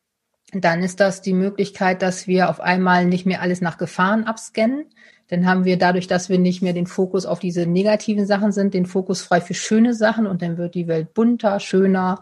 dann 0.51 0.83
ist 0.83 0.99
das 0.99 1.21
die 1.21 1.33
Möglichkeit, 1.33 2.01
dass 2.01 2.27
wir 2.27 2.49
auf 2.49 2.59
einmal 2.59 3.05
nicht 3.05 3.25
mehr 3.25 3.41
alles 3.41 3.61
nach 3.61 3.77
Gefahren 3.77 4.25
abscannen. 4.25 4.85
Dann 5.27 5.47
haben 5.47 5.65
wir 5.65 5.77
dadurch, 5.77 6.07
dass 6.07 6.29
wir 6.29 6.37
nicht 6.37 6.61
mehr 6.61 6.73
den 6.73 6.85
Fokus 6.85 7.25
auf 7.25 7.39
diese 7.39 7.65
negativen 7.65 8.27
Sachen 8.27 8.51
sind, 8.51 8.73
den 8.73 8.85
Fokus 8.85 9.21
frei 9.21 9.41
für 9.41 9.55
schöne 9.55 9.93
Sachen 9.93 10.27
und 10.27 10.41
dann 10.41 10.57
wird 10.57 10.75
die 10.75 10.87
Welt 10.87 11.13
bunter, 11.13 11.59
schöner, 11.59 12.21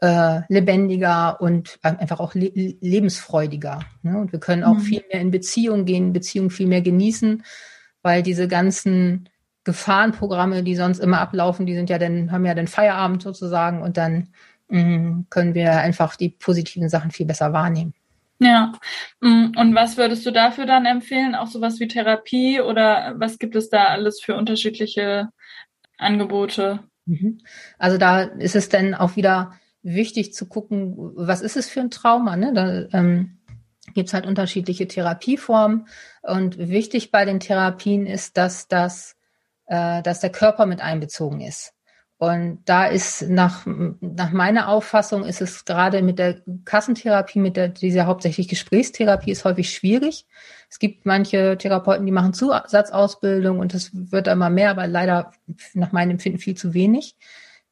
äh, 0.00 0.40
lebendiger 0.48 1.40
und 1.40 1.78
einfach 1.82 2.20
auch 2.20 2.34
le 2.34 2.50
lebensfreudiger. 2.80 3.80
Ne? 4.02 4.18
Und 4.18 4.32
wir 4.32 4.40
können 4.40 4.64
auch 4.64 4.76
mhm. 4.76 4.80
viel 4.80 5.04
mehr 5.10 5.20
in 5.20 5.30
Beziehung 5.30 5.84
gehen, 5.84 6.12
Beziehungen 6.12 6.50
viel 6.50 6.66
mehr 6.66 6.82
genießen, 6.82 7.44
weil 8.02 8.22
diese 8.22 8.48
ganzen 8.48 9.28
Gefahrenprogramme, 9.64 10.62
die 10.62 10.74
sonst 10.74 11.00
immer 11.00 11.20
ablaufen, 11.20 11.66
die 11.66 11.74
sind 11.74 11.90
ja 11.90 11.98
dann, 11.98 12.32
haben 12.32 12.46
ja 12.46 12.54
den 12.54 12.66
Feierabend 12.66 13.22
sozusagen 13.22 13.82
und 13.82 13.96
dann 13.96 14.28
können 14.70 15.54
wir 15.54 15.78
einfach 15.78 16.16
die 16.16 16.30
positiven 16.30 16.88
Sachen 16.88 17.10
viel 17.10 17.26
besser 17.26 17.52
wahrnehmen. 17.52 17.94
Ja. 18.38 18.72
Mm, 19.20 19.52
und 19.56 19.74
was 19.74 19.96
würdest 19.96 20.24
du 20.24 20.30
dafür 20.30 20.66
dann 20.66 20.86
empfehlen? 20.86 21.34
Auch 21.34 21.48
sowas 21.48 21.78
wie 21.78 21.88
Therapie 21.88 22.60
oder 22.60 23.14
was 23.18 23.38
gibt 23.38 23.54
es 23.54 23.68
da 23.68 23.86
alles 23.86 24.20
für 24.20 24.34
unterschiedliche 24.34 25.28
Angebote? 25.98 26.80
Mhm. 27.04 27.38
Also 27.78 27.98
da 27.98 28.22
ist 28.22 28.56
es 28.56 28.68
dann 28.70 28.94
auch 28.94 29.16
wieder 29.16 29.52
wichtig 29.82 30.32
zu 30.32 30.46
gucken, 30.46 30.94
was 30.96 31.42
ist 31.42 31.56
es 31.56 31.68
für 31.68 31.80
ein 31.80 31.90
Trauma? 31.90 32.36
Ne? 32.36 32.52
Da 32.54 32.98
ähm, 32.98 33.38
gibt 33.94 34.08
es 34.08 34.14
halt 34.14 34.26
unterschiedliche 34.26 34.88
Therapieformen. 34.88 35.86
Und 36.22 36.58
wichtig 36.58 37.10
bei 37.10 37.24
den 37.26 37.40
Therapien 37.40 38.06
ist, 38.06 38.38
dass 38.38 38.68
das, 38.68 39.16
äh, 39.66 40.02
dass 40.02 40.20
der 40.20 40.30
Körper 40.30 40.64
mit 40.64 40.80
einbezogen 40.80 41.40
ist. 41.42 41.74
Und 42.20 42.60
da 42.66 42.84
ist 42.84 43.30
nach, 43.30 43.66
nach 43.66 44.30
meiner 44.30 44.68
Auffassung 44.68 45.24
ist 45.24 45.40
es 45.40 45.64
gerade 45.64 46.02
mit 46.02 46.18
der 46.18 46.42
Kassentherapie, 46.66 47.38
mit 47.38 47.56
der, 47.56 47.68
dieser 47.68 48.04
hauptsächlich 48.04 48.46
Gesprächstherapie 48.46 49.30
ist 49.30 49.46
häufig 49.46 49.72
schwierig. 49.72 50.26
Es 50.68 50.78
gibt 50.78 51.06
manche 51.06 51.56
Therapeuten, 51.56 52.04
die 52.04 52.12
machen 52.12 52.34
Zusatzausbildung 52.34 53.58
und 53.58 53.72
das 53.72 53.90
wird 53.94 54.28
immer 54.28 54.50
mehr, 54.50 54.70
aber 54.70 54.86
leider 54.86 55.32
nach 55.72 55.92
meinem 55.92 56.10
Empfinden 56.10 56.38
viel 56.38 56.54
zu 56.54 56.74
wenig, 56.74 57.16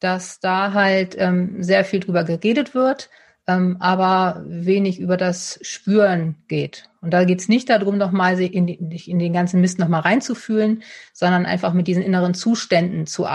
dass 0.01 0.41
da 0.41 0.73
halt 0.73 1.15
ähm, 1.19 1.63
sehr 1.63 1.85
viel 1.85 2.01
drüber 2.01 2.25
geredet 2.25 2.75
wird 2.75 3.11
ähm, 3.49 3.79
aber 3.81 4.45
wenig 4.47 5.01
über 5.01 5.17
das 5.17 5.59
Spüren 5.63 6.37
geht. 6.47 6.88
Und 7.01 7.13
da 7.13 7.25
geht 7.25 7.41
es 7.41 7.49
nicht 7.49 7.71
darum, 7.71 7.97
nochmal 7.97 8.41
in, 8.41 8.67
die, 8.67 9.11
in 9.11 9.19
den 9.19 9.33
ganzen 9.33 9.61
Mist 9.61 9.79
nochmal 9.79 10.01
reinzufühlen, 10.01 10.83
sondern 11.13 11.47
einfach 11.47 11.73
mit 11.73 11.87
diesen 11.87 12.03
inneren 12.03 12.35
Zuständen 12.35 13.07
zu, 13.07 13.27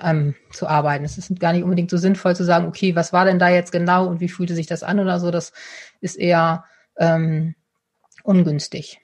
ähm, 0.00 0.34
zu 0.50 0.66
arbeiten. 0.66 1.04
Es 1.04 1.18
ist 1.18 1.38
gar 1.38 1.52
nicht 1.52 1.64
unbedingt 1.64 1.90
so 1.90 1.98
sinnvoll 1.98 2.34
zu 2.34 2.44
sagen, 2.44 2.66
okay, 2.66 2.96
was 2.96 3.12
war 3.12 3.26
denn 3.26 3.38
da 3.38 3.50
jetzt 3.50 3.72
genau 3.72 4.06
und 4.06 4.20
wie 4.20 4.28
fühlte 4.28 4.54
sich 4.54 4.66
das 4.66 4.82
an 4.82 5.00
oder 5.00 5.20
so. 5.20 5.30
Das 5.30 5.52
ist 6.00 6.16
eher 6.16 6.64
ähm, 6.98 7.54
ungünstig. 8.22 9.00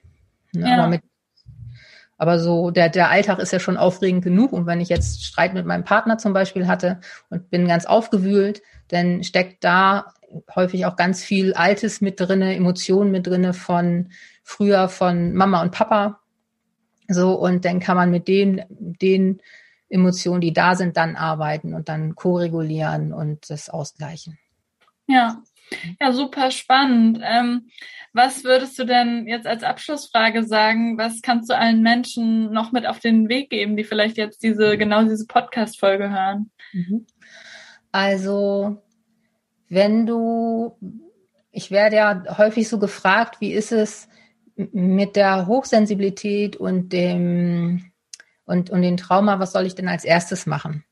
Ne? 0.53 0.67
Ja. 0.67 0.77
Aber, 0.79 0.87
mit, 0.87 1.03
aber 2.17 2.39
so, 2.39 2.71
der, 2.71 2.89
der 2.89 3.11
Alltag 3.11 3.37
ist 3.37 3.53
ja 3.53 3.59
schon 3.59 3.77
aufregend 3.77 4.23
genug. 4.23 4.51
Und 4.51 4.65
wenn 4.65 4.81
ich 4.81 4.89
jetzt 4.89 5.23
Streit 5.23 5.53
mit 5.53 5.67
meinem 5.67 5.83
Partner 5.83 6.17
zum 6.17 6.33
Beispiel 6.33 6.67
hatte 6.67 6.99
und 7.29 7.51
bin 7.51 7.67
ganz 7.67 7.85
aufgewühlt, 7.85 8.63
dann 8.87 9.23
steckt 9.23 9.63
da 9.63 10.13
häufig 10.55 10.85
auch 10.85 10.95
ganz 10.95 11.23
viel 11.23 11.53
Altes 11.53 12.01
mit 12.01 12.19
drinne, 12.19 12.55
Emotionen 12.55 13.11
mit 13.11 13.27
drinne 13.27 13.53
von 13.53 14.11
früher 14.43 14.89
von 14.89 15.33
Mama 15.33 15.61
und 15.61 15.71
Papa. 15.71 16.19
So, 17.07 17.33
und 17.33 17.65
dann 17.65 17.79
kann 17.79 17.97
man 17.97 18.11
mit 18.11 18.27
den, 18.27 18.63
den 18.69 19.41
Emotionen, 19.89 20.41
die 20.41 20.53
da 20.53 20.75
sind, 20.75 20.97
dann 20.97 21.15
arbeiten 21.15 21.73
und 21.73 21.89
dann 21.89 22.15
koregulieren 22.15 23.13
und 23.13 23.49
das 23.49 23.69
ausgleichen. 23.69 24.37
Ja, 25.07 25.41
ja, 25.99 26.11
super 26.11 26.51
spannend. 26.51 27.19
Ähm, 27.23 27.69
was 28.13 28.43
würdest 28.43 28.77
du 28.77 28.85
denn 28.85 29.27
jetzt 29.27 29.47
als 29.47 29.63
Abschlussfrage 29.63 30.43
sagen? 30.43 30.97
Was 30.97 31.21
kannst 31.21 31.49
du 31.49 31.57
allen 31.57 31.81
Menschen 31.81 32.51
noch 32.51 32.71
mit 32.71 32.85
auf 32.85 32.99
den 32.99 33.29
Weg 33.29 33.49
geben, 33.49 33.77
die 33.77 33.83
vielleicht 33.83 34.17
jetzt 34.17 34.43
diese, 34.43 34.77
genau 34.77 35.03
diese 35.03 35.25
Podcast-Folge 35.27 36.09
hören? 36.09 36.51
Mhm. 36.73 37.05
Also, 37.91 38.81
wenn 39.71 40.05
du, 40.05 40.77
ich 41.51 41.71
werde 41.71 41.95
ja 41.95 42.37
häufig 42.37 42.69
so 42.69 42.77
gefragt, 42.77 43.41
wie 43.41 43.53
ist 43.53 43.71
es 43.71 44.07
mit 44.55 45.15
der 45.15 45.47
Hochsensibilität 45.47 46.55
und 46.55 46.93
dem 46.93 47.91
Und, 48.45 48.69
und 48.69 48.81
den 48.81 48.97
Trauma, 48.97 49.39
was 49.39 49.53
soll 49.53 49.65
ich 49.65 49.75
denn 49.75 49.87
als 49.87 50.03
erstes 50.03 50.45
machen? 50.45 50.83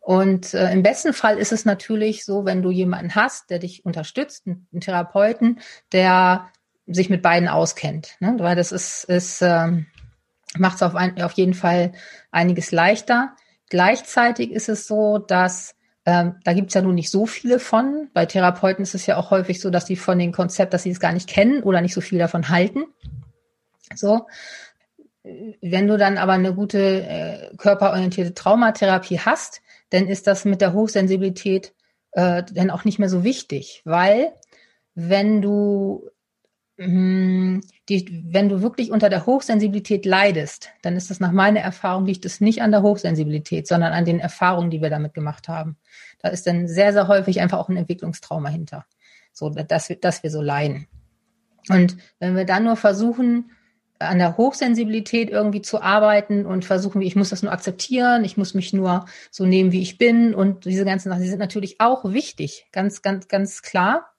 Und 0.00 0.52
äh, 0.52 0.72
im 0.72 0.82
besten 0.82 1.14
Fall 1.14 1.38
ist 1.38 1.52
es 1.52 1.64
natürlich 1.64 2.24
so, 2.24 2.44
wenn 2.44 2.60
du 2.60 2.70
jemanden 2.70 3.14
hast, 3.14 3.48
der 3.48 3.60
dich 3.60 3.84
unterstützt, 3.86 4.46
einen 4.46 4.80
Therapeuten, 4.80 5.60
der 5.92 6.50
sich 6.86 7.08
mit 7.08 7.22
beiden 7.22 7.48
auskennt. 7.48 8.16
Ne? 8.20 8.36
Weil 8.38 8.56
das 8.56 8.72
ist, 8.72 9.04
ist 9.04 9.40
ähm, 9.42 9.86
macht 10.58 10.76
es 10.76 10.82
auf, 10.82 10.94
auf 10.94 11.32
jeden 11.32 11.54
Fall 11.54 11.92
einiges 12.30 12.72
leichter. 12.72 13.34
Gleichzeitig 13.70 14.50
ist 14.50 14.68
es 14.68 14.86
so, 14.86 15.18
dass 15.18 15.76
ähm, 16.08 16.36
da 16.42 16.54
gibt 16.54 16.68
es 16.68 16.74
ja 16.74 16.80
nun 16.80 16.94
nicht 16.94 17.10
so 17.10 17.26
viele 17.26 17.58
von. 17.58 18.08
Bei 18.14 18.24
Therapeuten 18.24 18.82
ist 18.82 18.94
es 18.94 19.04
ja 19.04 19.18
auch 19.18 19.30
häufig 19.30 19.60
so, 19.60 19.68
dass 19.68 19.84
die 19.84 19.96
von 19.96 20.18
dem 20.18 20.32
Konzept, 20.32 20.72
dass 20.72 20.84
sie 20.84 20.90
es 20.90 21.00
gar 21.00 21.12
nicht 21.12 21.28
kennen 21.28 21.62
oder 21.62 21.82
nicht 21.82 21.92
so 21.92 22.00
viel 22.00 22.18
davon 22.18 22.48
halten. 22.48 22.84
So. 23.94 24.26
Wenn 25.22 25.86
du 25.86 25.98
dann 25.98 26.16
aber 26.16 26.32
eine 26.32 26.54
gute 26.54 26.78
äh, 26.78 27.54
körperorientierte 27.58 28.32
Traumatherapie 28.32 29.20
hast, 29.20 29.60
dann 29.90 30.08
ist 30.08 30.26
das 30.26 30.46
mit 30.46 30.62
der 30.62 30.72
Hochsensibilität 30.72 31.74
äh, 32.12 32.42
dann 32.54 32.70
auch 32.70 32.86
nicht 32.86 32.98
mehr 32.98 33.10
so 33.10 33.22
wichtig, 33.22 33.82
weil 33.84 34.32
wenn 34.94 35.42
du 35.42 36.08
hm, 36.78 37.60
die, 37.88 38.24
wenn 38.28 38.48
du 38.48 38.62
wirklich 38.62 38.90
unter 38.90 39.08
der 39.08 39.26
Hochsensibilität 39.26 40.04
leidest, 40.04 40.70
dann 40.82 40.96
ist 40.96 41.10
das 41.10 41.20
nach 41.20 41.32
meiner 41.32 41.60
Erfahrung 41.60 42.06
liegt 42.06 42.24
es 42.24 42.40
nicht 42.40 42.62
an 42.62 42.70
der 42.70 42.82
Hochsensibilität, 42.82 43.66
sondern 43.66 43.92
an 43.92 44.04
den 44.04 44.20
Erfahrungen, 44.20 44.70
die 44.70 44.82
wir 44.82 44.90
damit 44.90 45.14
gemacht 45.14 45.48
haben. 45.48 45.76
Da 46.20 46.28
ist 46.28 46.46
dann 46.46 46.68
sehr, 46.68 46.92
sehr 46.92 47.08
häufig 47.08 47.40
einfach 47.40 47.58
auch 47.58 47.68
ein 47.68 47.76
Entwicklungstrauma 47.76 48.48
hinter, 48.48 48.84
so 49.32 49.50
dass 49.50 49.92
dass 50.00 50.22
wir 50.22 50.30
so 50.30 50.42
leiden. 50.42 50.86
Und 51.68 51.96
wenn 52.18 52.36
wir 52.36 52.44
dann 52.44 52.64
nur 52.64 52.76
versuchen, 52.76 53.50
an 53.98 54.18
der 54.18 54.36
Hochsensibilität 54.36 55.30
irgendwie 55.30 55.62
zu 55.62 55.82
arbeiten 55.82 56.46
und 56.46 56.64
versuchen, 56.64 57.02
ich 57.02 57.16
muss 57.16 57.30
das 57.30 57.42
nur 57.42 57.52
akzeptieren, 57.52 58.24
ich 58.24 58.36
muss 58.36 58.54
mich 58.54 58.72
nur 58.72 59.06
so 59.30 59.44
nehmen, 59.44 59.72
wie 59.72 59.82
ich 59.82 59.98
bin 59.98 60.34
und 60.34 60.64
diese 60.64 60.84
ganzen 60.84 61.08
Sachen, 61.08 61.22
die 61.22 61.28
sind 61.28 61.40
natürlich 61.40 61.80
auch 61.80 62.04
wichtig, 62.04 62.68
ganz, 62.72 63.02
ganz, 63.02 63.28
ganz 63.28 63.62
klar. 63.62 64.10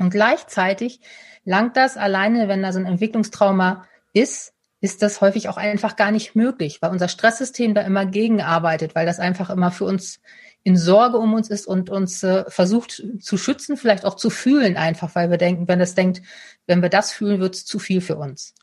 Und 0.00 0.10
gleichzeitig 0.10 1.00
langt 1.44 1.76
das 1.76 1.96
alleine, 1.96 2.48
wenn 2.48 2.62
da 2.62 2.72
so 2.72 2.78
ein 2.78 2.86
Entwicklungstrauma 2.86 3.86
ist, 4.12 4.52
ist 4.80 5.00
das 5.00 5.20
häufig 5.20 5.48
auch 5.48 5.56
einfach 5.56 5.94
gar 5.96 6.10
nicht 6.10 6.34
möglich, 6.34 6.82
weil 6.82 6.90
unser 6.90 7.08
Stresssystem 7.08 7.74
da 7.74 7.82
immer 7.82 8.04
gegenarbeitet, 8.04 8.94
weil 8.94 9.06
das 9.06 9.20
einfach 9.20 9.48
immer 9.48 9.70
für 9.70 9.84
uns 9.84 10.20
in 10.64 10.76
Sorge 10.76 11.18
um 11.18 11.34
uns 11.34 11.50
ist 11.50 11.66
und 11.66 11.90
uns 11.90 12.22
äh, 12.22 12.44
versucht 12.48 13.02
zu 13.20 13.36
schützen, 13.36 13.76
vielleicht 13.76 14.04
auch 14.04 14.16
zu 14.16 14.30
fühlen 14.30 14.76
einfach, 14.76 15.14
weil 15.14 15.30
wir 15.30 15.38
denken, 15.38 15.68
wenn 15.68 15.78
das 15.78 15.94
denkt, 15.94 16.22
wenn 16.66 16.82
wir 16.82 16.88
das 16.88 17.12
fühlen, 17.12 17.40
wird 17.40 17.54
es 17.54 17.64
zu 17.64 17.78
viel 17.78 18.00
für 18.00 18.16
uns. 18.16 18.54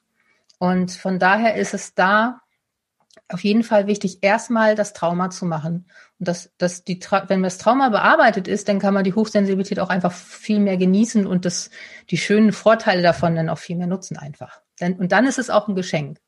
Und 0.59 0.91
von 0.91 1.19
daher 1.19 1.55
ist 1.55 1.73
es 1.73 1.93
da 1.93 2.41
auf 3.27 3.43
jeden 3.43 3.63
Fall 3.63 3.87
wichtig, 3.87 4.19
erstmal 4.21 4.75
das 4.75 4.93
Trauma 4.93 5.29
zu 5.29 5.45
machen. 5.45 5.87
Und 6.19 6.27
das, 6.27 6.51
das 6.57 6.83
die, 6.83 6.99
wenn 7.27 7.43
das 7.43 7.57
Trauma 7.57 7.89
bearbeitet 7.89 8.47
ist, 8.47 8.67
dann 8.69 8.79
kann 8.79 8.93
man 8.93 9.03
die 9.03 9.13
Hochsensibilität 9.13 9.79
auch 9.79 9.89
einfach 9.89 10.11
viel 10.11 10.59
mehr 10.59 10.77
genießen 10.77 11.27
und 11.27 11.45
das, 11.45 11.69
die 12.09 12.17
schönen 12.17 12.51
Vorteile 12.51 13.01
davon 13.01 13.35
dann 13.35 13.49
auch 13.49 13.57
viel 13.57 13.75
mehr 13.75 13.87
nutzen 13.87 14.17
einfach. 14.17 14.61
Denn, 14.79 14.93
und 14.93 15.11
dann 15.11 15.25
ist 15.25 15.39
es 15.39 15.49
auch 15.49 15.67
ein 15.67 15.75
Geschenk. 15.75 16.19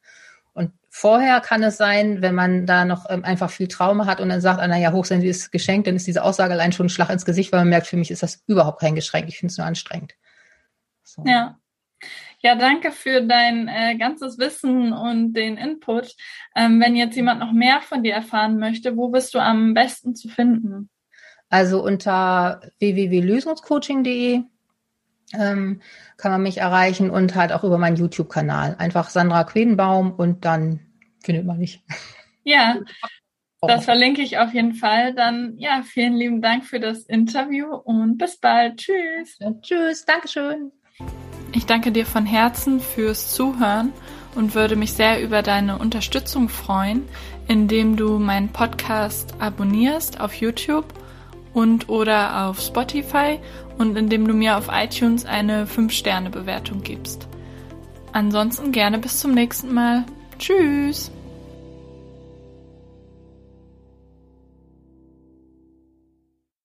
Und 0.53 0.73
vorher 0.89 1.39
kann 1.39 1.63
es 1.63 1.77
sein, 1.77 2.21
wenn 2.21 2.35
man 2.35 2.65
da 2.65 2.83
noch 2.83 3.09
ähm, 3.09 3.23
einfach 3.23 3.49
viel 3.49 3.67
Trauma 3.67 4.05
hat 4.05 4.19
und 4.19 4.29
dann 4.29 4.41
sagt, 4.41 4.59
ah, 4.59 4.67
naja, 4.67 4.91
Hochsensibilität 4.91 5.43
ist 5.43 5.51
geschenkt, 5.51 5.87
dann 5.87 5.95
ist 5.95 6.07
diese 6.07 6.23
Aussage 6.23 6.53
allein 6.53 6.73
schon 6.73 6.87
ein 6.87 6.89
Schlag 6.89 7.09
ins 7.09 7.25
Gesicht, 7.25 7.51
weil 7.51 7.61
man 7.61 7.69
merkt, 7.69 7.87
für 7.87 7.97
mich 7.97 8.11
ist 8.11 8.23
das 8.23 8.43
überhaupt 8.47 8.81
kein 8.81 8.95
Geschenk. 8.95 9.29
Ich 9.29 9.39
finde 9.39 9.51
es 9.51 9.57
nur 9.57 9.67
anstrengend. 9.67 10.15
So. 11.03 11.23
Ja. 11.25 11.60
Ja, 12.43 12.55
danke 12.55 12.91
für 12.91 13.21
dein 13.21 13.67
äh, 13.67 13.95
ganzes 13.97 14.39
Wissen 14.39 14.93
und 14.93 15.33
den 15.33 15.57
Input. 15.57 16.15
Ähm, 16.55 16.81
wenn 16.81 16.95
jetzt 16.95 17.15
jemand 17.15 17.39
noch 17.39 17.51
mehr 17.51 17.81
von 17.81 18.01
dir 18.01 18.13
erfahren 18.13 18.57
möchte, 18.57 18.97
wo 18.97 19.09
bist 19.09 19.35
du 19.35 19.39
am 19.39 19.75
besten 19.75 20.15
zu 20.15 20.27
finden? 20.27 20.89
Also 21.49 21.83
unter 21.83 22.61
www.lösungscoaching.de 22.79 24.41
ähm, 25.33 25.81
kann 26.17 26.31
man 26.31 26.41
mich 26.41 26.57
erreichen 26.57 27.09
und 27.09 27.35
halt 27.35 27.51
auch 27.51 27.63
über 27.63 27.77
meinen 27.77 27.97
YouTube-Kanal. 27.97 28.75
Einfach 28.79 29.09
Sandra 29.09 29.43
Quedenbaum 29.43 30.11
und 30.11 30.43
dann 30.45 30.79
findet 31.23 31.45
man 31.45 31.59
mich. 31.59 31.83
Ja, 32.43 32.79
das 33.61 33.85
verlinke 33.85 34.23
ich 34.23 34.39
auf 34.39 34.53
jeden 34.53 34.73
Fall. 34.73 35.13
Dann 35.13 35.57
ja, 35.57 35.83
vielen 35.83 36.15
lieben 36.15 36.41
Dank 36.41 36.65
für 36.65 36.79
das 36.79 37.03
Interview 37.03 37.67
und 37.75 38.17
bis 38.17 38.37
bald. 38.37 38.77
Tschüss. 38.77 39.37
Ja, 39.39 39.53
tschüss, 39.61 40.05
Dankeschön. 40.05 40.71
Ich 41.53 41.65
danke 41.65 41.91
dir 41.91 42.05
von 42.05 42.25
Herzen 42.25 42.79
fürs 42.79 43.33
Zuhören 43.33 43.91
und 44.35 44.55
würde 44.55 44.75
mich 44.75 44.93
sehr 44.93 45.21
über 45.21 45.41
deine 45.41 45.77
Unterstützung 45.77 46.47
freuen, 46.47 47.03
indem 47.47 47.97
du 47.97 48.19
meinen 48.19 48.49
Podcast 48.49 49.33
abonnierst 49.39 50.21
auf 50.21 50.33
YouTube 50.33 50.85
und 51.53 51.89
oder 51.89 52.47
auf 52.47 52.61
Spotify 52.61 53.39
und 53.77 53.97
indem 53.97 54.27
du 54.27 54.33
mir 54.33 54.57
auf 54.57 54.69
iTunes 54.71 55.25
eine 55.25 55.65
5-Sterne-Bewertung 55.65 56.83
gibst. 56.83 57.27
Ansonsten 58.13 58.71
gerne 58.71 58.99
bis 58.99 59.19
zum 59.19 59.33
nächsten 59.33 59.73
Mal. 59.73 60.05
Tschüss! 60.39 61.11